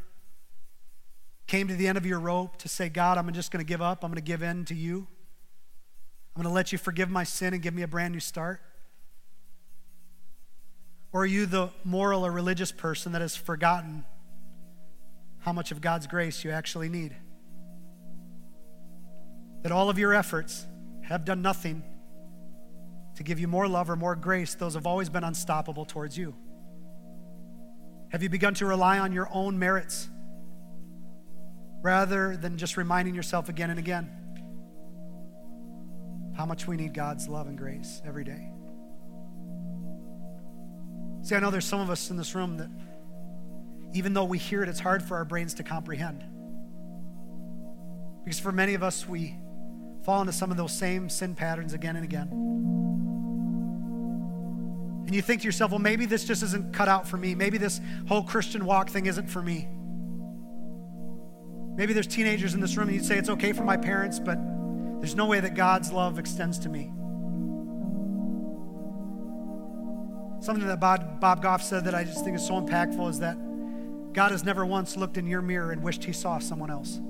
came 1.46 1.68
to 1.68 1.75
the 1.75 1.88
end 1.88 1.98
of 1.98 2.07
your 2.07 2.20
rope 2.20 2.57
to 2.59 2.68
say, 2.68 2.88
God, 2.88 3.18
I'm 3.18 3.31
just 3.33 3.51
going 3.51 3.64
to 3.64 3.68
give 3.68 3.83
up. 3.83 4.05
I'm 4.05 4.11
going 4.11 4.16
to 4.16 4.22
give 4.22 4.42
in 4.42 4.64
to 4.66 4.75
you. 4.75 5.07
I'm 6.35 6.42
going 6.42 6.51
to 6.51 6.55
let 6.55 6.72
you 6.72 6.79
forgive 6.79 7.11
my 7.11 7.25
sin 7.25 7.53
and 7.53 7.62
give 7.62 7.75
me 7.75 7.83
a 7.83 7.88
brand 7.88 8.14
new 8.14 8.20
start? 8.20 8.62
Or 11.12 11.22
are 11.22 11.27
you 11.27 11.46
the 11.46 11.70
moral 11.85 12.25
or 12.25 12.33
religious 12.33 12.72
person 12.72 13.12
that 13.12 13.20
has 13.20 13.37
forgotten 13.37 14.05
how 15.42 15.53
much 15.53 15.72
of 15.72 15.81
God's 15.81 16.07
grace 16.07 16.44
you 16.44 16.51
actually 16.51 16.88
need. 16.88 17.14
That 19.62 19.72
all 19.72 19.90
of 19.90 19.98
your 19.98 20.14
efforts 20.14 20.66
have 21.03 21.25
done 21.25 21.42
nothing 21.42 21.83
to 23.16 23.22
give 23.22 23.38
you 23.38 23.48
more 23.48 23.68
love 23.68 23.90
or 23.90 23.96
more 23.96 24.16
grace. 24.16 24.55
Those 24.55 24.75
have 24.75 24.87
always 24.87 25.09
been 25.09 25.25
unstoppable 25.25 25.85
towards 25.85 26.16
you. 26.16 26.35
Have 28.11 28.22
you 28.22 28.29
begun 28.29 28.55
to 28.55 28.66
rely 28.66 28.98
on 28.98 29.12
your 29.12 29.29
own 29.33 29.59
merits 29.59 30.09
rather 31.83 32.37
than 32.37 32.57
just 32.57 32.77
reminding 32.77 33.14
yourself 33.14 33.48
again 33.48 33.70
and 33.70 33.79
again 33.79 34.11
how 36.37 36.46
much 36.46 36.66
we 36.66 36.77
need 36.77 36.94
God's 36.94 37.29
love 37.29 37.48
and 37.48 37.59
grace 37.59 38.01
every 38.07 38.25
day? 38.25 38.48
See, 41.22 41.35
I 41.37 41.40
know 41.40 41.50
there's 41.50 41.64
some 41.64 41.80
of 41.80 41.88
us 41.88 42.11
in 42.11 42.16
this 42.16 42.35
room 42.35 42.56
that 42.56 42.68
even 43.94 44.12
though 44.12 44.24
we 44.24 44.38
hear 44.38 44.62
it, 44.62 44.68
it's 44.68 44.80
hard 44.80 45.02
for 45.02 45.16
our 45.16 45.24
brains 45.24 45.54
to 45.54 45.62
comprehend. 45.62 46.24
Because 48.24 48.40
for 48.40 48.52
many 48.52 48.74
of 48.74 48.82
us, 48.82 49.08
we 49.08 49.37
fall 50.02 50.20
into 50.20 50.32
some 50.32 50.50
of 50.50 50.56
those 50.56 50.72
same 50.72 51.08
sin 51.08 51.35
patterns 51.35 51.74
again 51.74 51.96
and 51.96 52.04
again. 52.04 52.28
And 55.06 55.14
you 55.14 55.22
think 55.22 55.42
to 55.42 55.46
yourself, 55.46 55.70
well, 55.70 55.80
maybe 55.80 56.06
this 56.06 56.24
just 56.24 56.42
isn't 56.42 56.72
cut 56.72 56.88
out 56.88 57.06
for 57.06 57.16
me. 57.16 57.35
Maybe 57.35 57.58
this 57.58 57.80
whole 58.08 58.22
Christian 58.22 58.64
walk 58.64 58.90
thing 58.90 59.06
isn't 59.06 59.28
for 59.28 59.42
me. 59.42 59.68
Maybe 61.76 61.92
there's 61.92 62.06
teenagers 62.06 62.54
in 62.54 62.61
this 62.61 62.76
room 62.76 62.88
and 62.88 62.96
you'd 62.96 63.04
say, 63.04 63.16
it's 63.18 63.28
okay 63.28 63.52
for 63.52 63.64
my 63.64 63.76
parents, 63.76 64.18
but 64.18 64.38
there's 65.00 65.14
no 65.14 65.26
way 65.26 65.40
that 65.40 65.54
God's 65.54 65.92
love 65.92 66.18
extends 66.18 66.58
to 66.61 66.68
me. 66.68 66.92
Something 70.42 70.66
that 70.66 70.81
Bob, 70.81 71.20
Bob 71.20 71.40
Goff 71.40 71.62
said 71.62 71.85
that 71.85 71.94
I 71.94 72.02
just 72.02 72.24
think 72.24 72.35
is 72.35 72.44
so 72.44 72.61
impactful 72.61 73.09
is 73.09 73.20
that 73.20 73.37
God 74.12 74.33
has 74.33 74.42
never 74.42 74.66
once 74.66 74.96
looked 74.96 75.16
in 75.16 75.24
your 75.24 75.40
mirror 75.40 75.70
and 75.70 75.81
wished 75.85 76.02
he 76.02 76.12
saw 76.12 76.40
someone 76.40 76.68
else. 76.68 77.00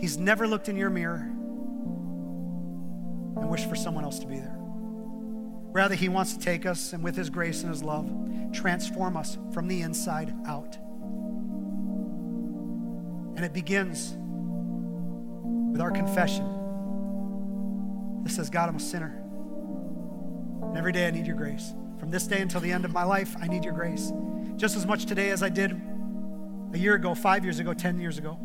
He's 0.00 0.16
never 0.16 0.46
looked 0.46 0.68
in 0.68 0.76
your 0.76 0.90
mirror 0.90 1.28
and 3.36 3.50
wished 3.50 3.68
for 3.68 3.74
someone 3.74 4.04
else 4.04 4.20
to 4.20 4.28
be 4.28 4.36
there. 4.36 4.54
Rather, 5.72 5.96
he 5.96 6.08
wants 6.08 6.34
to 6.34 6.38
take 6.38 6.66
us 6.66 6.92
and 6.92 7.02
with 7.02 7.16
his 7.16 7.30
grace 7.30 7.62
and 7.62 7.70
his 7.70 7.82
love, 7.82 8.08
transform 8.52 9.16
us 9.16 9.36
from 9.52 9.66
the 9.66 9.80
inside 9.80 10.32
out. 10.46 10.76
And 13.34 13.44
it 13.44 13.52
begins 13.52 14.14
with 15.72 15.80
our 15.80 15.90
confession 15.90 16.46
that 18.22 18.30
says, 18.30 18.50
God, 18.50 18.68
I'm 18.68 18.76
a 18.76 18.80
sinner. 18.80 19.23
And 20.74 20.80
every 20.80 20.90
day 20.90 21.06
I 21.06 21.12
need 21.12 21.24
your 21.24 21.36
grace. 21.36 21.72
From 22.00 22.10
this 22.10 22.26
day 22.26 22.40
until 22.40 22.60
the 22.60 22.72
end 22.72 22.84
of 22.84 22.92
my 22.92 23.04
life, 23.04 23.36
I 23.40 23.46
need 23.46 23.62
your 23.64 23.74
grace. 23.74 24.10
Just 24.56 24.76
as 24.76 24.84
much 24.84 25.06
today 25.06 25.30
as 25.30 25.40
I 25.40 25.48
did 25.48 25.80
a 26.72 26.76
year 26.76 26.96
ago, 26.96 27.14
five 27.14 27.44
years 27.44 27.60
ago, 27.60 27.72
10 27.72 28.00
years 28.00 28.18
ago. 28.18 28.36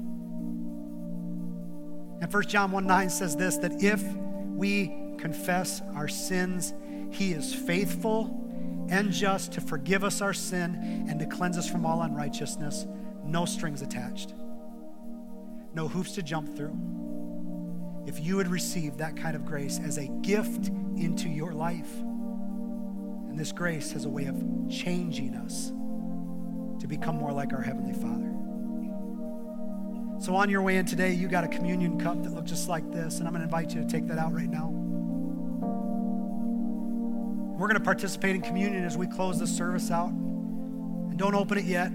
And 2.21 2.31
1 2.31 2.43
John 2.43 2.69
1 2.69 2.85
9 2.85 3.09
says 3.09 3.35
this 3.35 3.57
that 3.57 3.81
if 3.81 4.03
we 4.45 4.93
confess 5.17 5.81
our 5.95 6.07
sins, 6.07 6.71
he 7.09 7.31
is 7.31 7.51
faithful 7.51 8.85
and 8.91 9.11
just 9.11 9.53
to 9.53 9.61
forgive 9.61 10.03
us 10.03 10.21
our 10.21 10.35
sin 10.35 11.07
and 11.09 11.19
to 11.19 11.25
cleanse 11.25 11.57
us 11.57 11.67
from 11.67 11.83
all 11.83 12.03
unrighteousness. 12.03 12.85
No 13.23 13.45
strings 13.45 13.81
attached, 13.81 14.35
no 15.73 15.87
hoops 15.87 16.11
to 16.11 16.21
jump 16.21 16.55
through. 16.55 16.77
If 18.05 18.19
you 18.19 18.35
would 18.35 18.49
receive 18.49 18.97
that 18.97 19.17
kind 19.17 19.35
of 19.35 19.45
grace 19.45 19.79
as 19.83 19.97
a 19.97 20.05
gift 20.21 20.67
into 20.95 21.27
your 21.27 21.53
life, 21.53 21.91
this 23.39 23.53
grace 23.53 23.93
has 23.93 24.03
a 24.03 24.09
way 24.09 24.25
of 24.25 24.35
changing 24.69 25.33
us 25.33 25.71
to 26.81 26.87
become 26.87 27.15
more 27.15 27.31
like 27.31 27.53
our 27.53 27.61
Heavenly 27.61 27.93
Father. 27.93 28.35
So, 30.21 30.35
on 30.35 30.49
your 30.49 30.61
way 30.61 30.75
in 30.75 30.85
today, 30.85 31.13
you 31.13 31.29
got 31.29 31.45
a 31.45 31.47
communion 31.47 31.97
cup 31.97 32.21
that 32.23 32.33
looks 32.33 32.49
just 32.49 32.67
like 32.67 32.91
this, 32.91 33.19
and 33.19 33.27
I'm 33.27 33.33
going 33.33 33.39
to 33.39 33.45
invite 33.45 33.73
you 33.73 33.79
to 33.79 33.87
take 33.87 34.07
that 34.07 34.17
out 34.17 34.33
right 34.33 34.49
now. 34.49 34.67
We're 37.57 37.67
going 37.67 37.79
to 37.79 37.83
participate 37.83 38.35
in 38.35 38.41
communion 38.41 38.83
as 38.83 38.97
we 38.97 39.07
close 39.07 39.39
this 39.39 39.55
service 39.55 39.89
out. 39.89 40.09
And 40.09 41.17
don't 41.17 41.33
open 41.33 41.57
it 41.57 41.63
yet. 41.63 41.91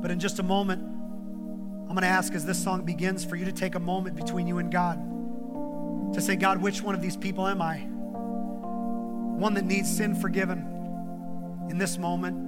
But 0.00 0.10
in 0.10 0.18
just 0.18 0.38
a 0.38 0.42
moment, 0.42 0.82
I'm 0.82 1.88
going 1.88 2.00
to 2.00 2.06
ask 2.06 2.32
as 2.32 2.46
this 2.46 2.62
song 2.62 2.86
begins 2.86 3.26
for 3.26 3.36
you 3.36 3.44
to 3.44 3.52
take 3.52 3.74
a 3.74 3.80
moment 3.80 4.16
between 4.16 4.46
you 4.46 4.56
and 4.56 4.72
God 4.72 4.98
to 6.14 6.20
say, 6.22 6.34
God, 6.34 6.62
which 6.62 6.80
one 6.80 6.94
of 6.94 7.02
these 7.02 7.16
people 7.16 7.46
am 7.46 7.60
I? 7.60 7.86
One 9.38 9.54
that 9.54 9.64
needs 9.64 9.88
sin 9.96 10.14
forgiven 10.16 10.58
in 11.70 11.78
this 11.78 11.96
moment, 11.96 12.46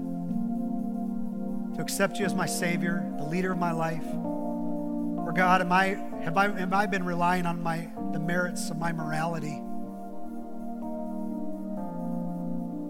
to 1.76 1.80
accept 1.80 2.18
you 2.18 2.24
as 2.24 2.34
my 2.34 2.46
Savior, 2.46 3.08
the 3.16 3.24
leader 3.24 3.52
of 3.52 3.58
my 3.58 3.70
life? 3.70 4.04
Or 4.12 5.32
God, 5.32 5.60
am 5.60 5.70
I, 5.70 5.96
have 6.22 6.36
I, 6.36 6.48
have 6.58 6.72
I 6.72 6.86
been 6.86 7.04
relying 7.04 7.46
on 7.46 7.62
my, 7.62 7.88
the 8.12 8.18
merits 8.18 8.70
of 8.70 8.78
my 8.78 8.90
morality? 8.90 9.62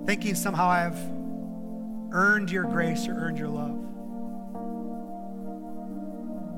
Thinking 0.07 0.35
somehow 0.35 0.69
I 0.69 0.81
have 0.81 0.99
earned 2.13 2.51
your 2.51 2.65
grace 2.65 3.07
or 3.07 3.13
earned 3.13 3.37
your 3.37 3.49
love. 3.49 3.79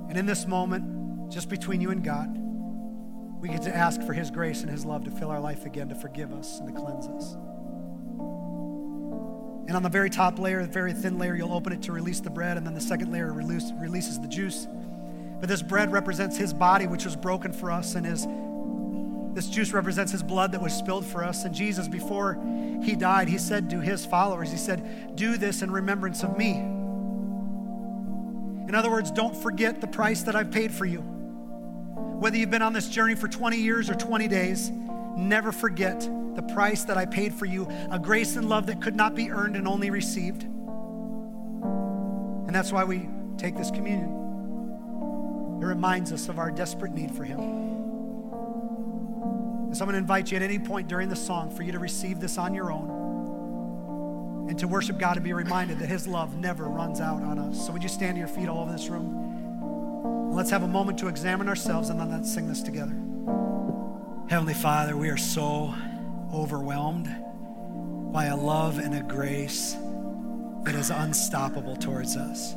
And 0.08 0.16
in 0.16 0.26
this 0.26 0.46
moment, 0.46 1.32
just 1.32 1.48
between 1.48 1.80
you 1.80 1.90
and 1.90 2.04
God, 2.04 2.38
we 3.42 3.48
get 3.48 3.62
to 3.62 3.76
ask 3.76 4.00
for 4.02 4.12
His 4.12 4.30
grace 4.30 4.62
and 4.62 4.70
His 4.70 4.84
love 4.84 5.04
to 5.04 5.10
fill 5.10 5.28
our 5.28 5.40
life 5.40 5.66
again, 5.66 5.88
to 5.88 5.96
forgive 5.96 6.32
us 6.32 6.60
and 6.60 6.68
to 6.68 6.80
cleanse 6.80 7.08
us. 7.08 7.34
And 9.66 9.76
on 9.76 9.82
the 9.82 9.88
very 9.88 10.10
top 10.10 10.38
layer, 10.38 10.62
the 10.62 10.68
very 10.68 10.92
thin 10.92 11.18
layer, 11.18 11.34
you'll 11.34 11.52
open 11.52 11.72
it 11.72 11.82
to 11.82 11.92
release 11.92 12.20
the 12.20 12.30
bread, 12.30 12.56
and 12.56 12.64
then 12.64 12.74
the 12.74 12.80
second 12.80 13.10
layer 13.10 13.32
release, 13.32 13.72
releases 13.80 14.20
the 14.20 14.28
juice. 14.28 14.68
But 15.40 15.48
this 15.48 15.60
bread 15.60 15.90
represents 15.90 16.36
His 16.36 16.54
body, 16.54 16.86
which 16.86 17.04
was 17.04 17.16
broken 17.16 17.52
for 17.52 17.72
us, 17.72 17.96
and 17.96 18.06
His 18.06 18.28
this 19.34 19.48
juice 19.48 19.72
represents 19.72 20.12
His 20.12 20.22
blood 20.22 20.52
that 20.52 20.62
was 20.62 20.72
spilled 20.72 21.04
for 21.04 21.24
us. 21.24 21.44
And 21.44 21.52
Jesus, 21.52 21.88
before 21.88 22.38
He 22.84 22.94
died, 22.94 23.28
He 23.28 23.38
said 23.38 23.70
to 23.70 23.80
His 23.80 24.06
followers, 24.06 24.52
He 24.52 24.56
said, 24.56 25.16
"Do 25.16 25.36
this 25.36 25.62
in 25.62 25.70
remembrance 25.72 26.22
of 26.22 26.38
me." 26.38 26.52
In 28.68 28.74
other 28.76 28.90
words, 28.90 29.10
don't 29.10 29.36
forget 29.36 29.80
the 29.80 29.88
price 29.88 30.22
that 30.22 30.36
I've 30.36 30.52
paid 30.52 30.70
for 30.70 30.84
you. 30.86 31.11
Whether 32.22 32.36
you've 32.36 32.52
been 32.52 32.62
on 32.62 32.72
this 32.72 32.88
journey 32.88 33.16
for 33.16 33.26
20 33.26 33.56
years 33.56 33.90
or 33.90 33.94
20 33.94 34.28
days, 34.28 34.70
never 35.16 35.50
forget 35.50 35.98
the 36.36 36.42
price 36.54 36.84
that 36.84 36.96
I 36.96 37.04
paid 37.04 37.34
for 37.34 37.46
you, 37.46 37.66
a 37.90 37.98
grace 37.98 38.36
and 38.36 38.48
love 38.48 38.66
that 38.66 38.80
could 38.80 38.94
not 38.94 39.16
be 39.16 39.32
earned 39.32 39.56
and 39.56 39.66
only 39.66 39.90
received. 39.90 40.44
And 40.44 40.54
that's 42.54 42.70
why 42.70 42.84
we 42.84 43.08
take 43.38 43.56
this 43.56 43.72
communion. 43.72 45.58
It 45.60 45.66
reminds 45.66 46.12
us 46.12 46.28
of 46.28 46.38
our 46.38 46.52
desperate 46.52 46.92
need 46.92 47.12
for 47.12 47.24
Him. 47.24 47.40
And 47.40 47.76
so 49.76 49.82
I'm 49.82 49.88
going 49.88 49.94
to 49.94 49.98
invite 49.98 50.30
you 50.30 50.36
at 50.36 50.42
any 50.42 50.60
point 50.60 50.86
during 50.86 51.08
the 51.08 51.16
song 51.16 51.50
for 51.50 51.64
you 51.64 51.72
to 51.72 51.80
receive 51.80 52.20
this 52.20 52.38
on 52.38 52.54
your 52.54 52.70
own. 52.70 54.46
and 54.48 54.56
to 54.60 54.68
worship 54.68 54.96
God 54.96 55.16
and 55.16 55.24
be 55.24 55.32
reminded 55.32 55.80
that 55.80 55.88
His 55.88 56.06
love 56.06 56.36
never 56.36 56.68
runs 56.68 57.00
out 57.00 57.20
on 57.20 57.40
us. 57.40 57.66
So, 57.66 57.72
would 57.72 57.82
you 57.82 57.88
stand 57.88 58.14
to 58.14 58.20
your 58.20 58.28
feet 58.28 58.48
all 58.48 58.60
over 58.60 58.70
this 58.70 58.88
room? 58.88 59.21
Let's 60.32 60.48
have 60.48 60.62
a 60.62 60.68
moment 60.68 60.98
to 61.00 61.08
examine 61.08 61.46
ourselves 61.46 61.90
and 61.90 62.00
then 62.00 62.10
let's 62.10 62.32
sing 62.32 62.48
this 62.48 62.62
together. 62.62 62.94
Heavenly 64.30 64.54
Father, 64.54 64.96
we 64.96 65.10
are 65.10 65.18
so 65.18 65.74
overwhelmed 66.32 67.14
by 68.14 68.24
a 68.26 68.36
love 68.36 68.78
and 68.78 68.94
a 68.94 69.02
grace 69.02 69.76
that 70.64 70.74
is 70.74 70.88
unstoppable 70.88 71.76
towards 71.76 72.16
us. 72.16 72.54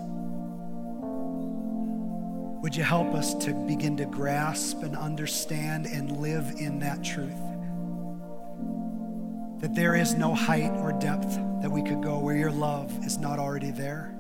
Would 2.64 2.78
you 2.78 2.84
help 2.84 3.14
us 3.14 3.36
to 3.44 3.54
begin 3.68 3.98
to 3.98 4.06
grasp 4.06 4.82
and 4.82 4.96
understand 4.96 5.86
and 5.86 6.22
live 6.22 6.56
in 6.58 6.80
that 6.80 7.04
truth? 7.04 7.36
That 9.60 9.76
there 9.76 9.96
is 9.96 10.14
no 10.14 10.34
height 10.34 10.72
or 10.78 10.94
depth 10.94 11.36
that 11.62 11.70
we 11.70 11.84
could 11.84 12.02
go 12.02 12.20
where 12.20 12.38
your 12.38 12.52
love 12.52 13.06
is 13.06 13.18
not 13.18 13.38
already 13.38 13.72
there. 13.72 14.15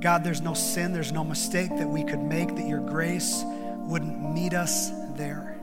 God, 0.00 0.22
there's 0.22 0.40
no 0.40 0.54
sin, 0.54 0.92
there's 0.92 1.12
no 1.12 1.24
mistake 1.24 1.70
that 1.70 1.88
we 1.88 2.04
could 2.04 2.22
make 2.22 2.54
that 2.54 2.66
your 2.68 2.80
grace 2.80 3.42
wouldn't 3.44 4.32
meet 4.32 4.54
us 4.54 4.90
there. 5.16 5.56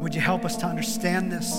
Would 0.00 0.14
you 0.14 0.20
help 0.20 0.44
us 0.44 0.56
to 0.58 0.66
understand 0.66 1.32
this 1.32 1.52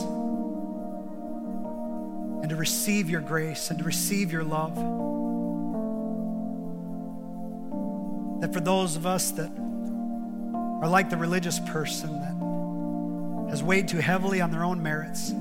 and 2.42 2.50
to 2.50 2.56
receive 2.56 3.10
your 3.10 3.22
grace 3.22 3.70
and 3.70 3.80
to 3.80 3.86
receive 3.86 4.32
your 4.32 4.44
love? 4.44 4.76
That 8.42 8.54
for 8.54 8.62
those 8.62 8.96
of 8.96 9.06
us 9.06 9.32
that 9.32 9.50
are 9.50 10.88
like 10.88 11.10
the 11.10 11.18
religious 11.18 11.60
person 11.60 12.22
that 12.22 13.50
has 13.50 13.62
weighed 13.62 13.90
too 13.90 14.00
heavily 14.00 14.40
on 14.40 14.52
their 14.52 14.64
own 14.64 14.82
merits, 14.82 15.34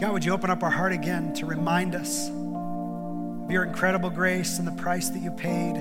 God, 0.00 0.14
would 0.14 0.24
you 0.24 0.32
open 0.32 0.48
up 0.48 0.62
our 0.62 0.70
heart 0.70 0.92
again 0.92 1.34
to 1.34 1.44
remind 1.44 1.94
us 1.94 2.30
of 2.30 3.50
your 3.50 3.64
incredible 3.64 4.08
grace 4.08 4.58
and 4.58 4.66
the 4.66 4.72
price 4.72 5.10
that 5.10 5.18
you 5.18 5.30
paid, 5.30 5.74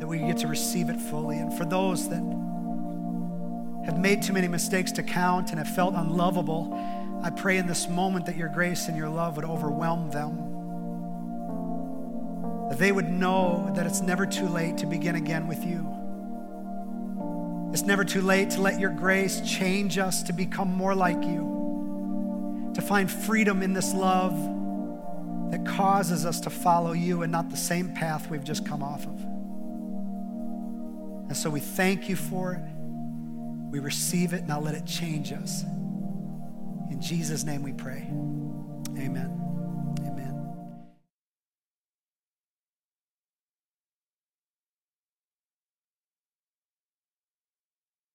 that 0.00 0.08
we 0.08 0.18
get 0.18 0.38
to 0.38 0.48
receive 0.48 0.88
it 0.88 1.00
fully. 1.00 1.38
And 1.38 1.56
for 1.56 1.64
those 1.64 2.08
that 2.08 2.20
have 3.86 3.96
made 3.96 4.22
too 4.22 4.32
many 4.32 4.48
mistakes 4.48 4.90
to 4.92 5.04
count 5.04 5.50
and 5.50 5.58
have 5.60 5.72
felt 5.72 5.94
unlovable, 5.94 6.76
I 7.22 7.30
pray 7.30 7.58
in 7.58 7.68
this 7.68 7.88
moment 7.88 8.26
that 8.26 8.36
your 8.36 8.48
grace 8.48 8.88
and 8.88 8.96
your 8.96 9.08
love 9.08 9.36
would 9.36 9.44
overwhelm 9.44 10.10
them. 10.10 10.38
That 12.70 12.78
they 12.80 12.90
would 12.90 13.08
know 13.08 13.70
that 13.76 13.86
it's 13.86 14.00
never 14.00 14.26
too 14.26 14.48
late 14.48 14.78
to 14.78 14.86
begin 14.86 15.14
again 15.14 15.46
with 15.46 15.64
you. 15.64 15.86
It's 17.72 17.82
never 17.82 18.04
too 18.04 18.22
late 18.22 18.50
to 18.50 18.60
let 18.60 18.80
your 18.80 18.90
grace 18.90 19.40
change 19.42 19.96
us 19.96 20.24
to 20.24 20.32
become 20.32 20.72
more 20.74 20.96
like 20.96 21.22
you, 21.22 21.49
to 22.80 22.86
find 22.86 23.10
freedom 23.10 23.62
in 23.62 23.72
this 23.72 23.92
love 23.92 24.32
that 25.50 25.66
causes 25.66 26.24
us 26.24 26.40
to 26.40 26.50
follow 26.50 26.92
you 26.92 27.22
and 27.22 27.32
not 27.32 27.50
the 27.50 27.56
same 27.56 27.92
path 27.94 28.30
we've 28.30 28.44
just 28.44 28.64
come 28.64 28.82
off 28.82 29.06
of. 29.06 29.20
And 31.28 31.36
so 31.36 31.50
we 31.50 31.60
thank 31.60 32.08
you 32.08 32.16
for 32.16 32.54
it. 32.54 32.62
We 33.70 33.78
receive 33.78 34.32
it. 34.32 34.46
Now 34.46 34.60
let 34.60 34.74
it 34.74 34.86
change 34.86 35.32
us. 35.32 35.62
In 36.90 36.98
Jesus' 37.00 37.44
name 37.44 37.62
we 37.62 37.72
pray. 37.72 38.06
Amen. 38.98 39.39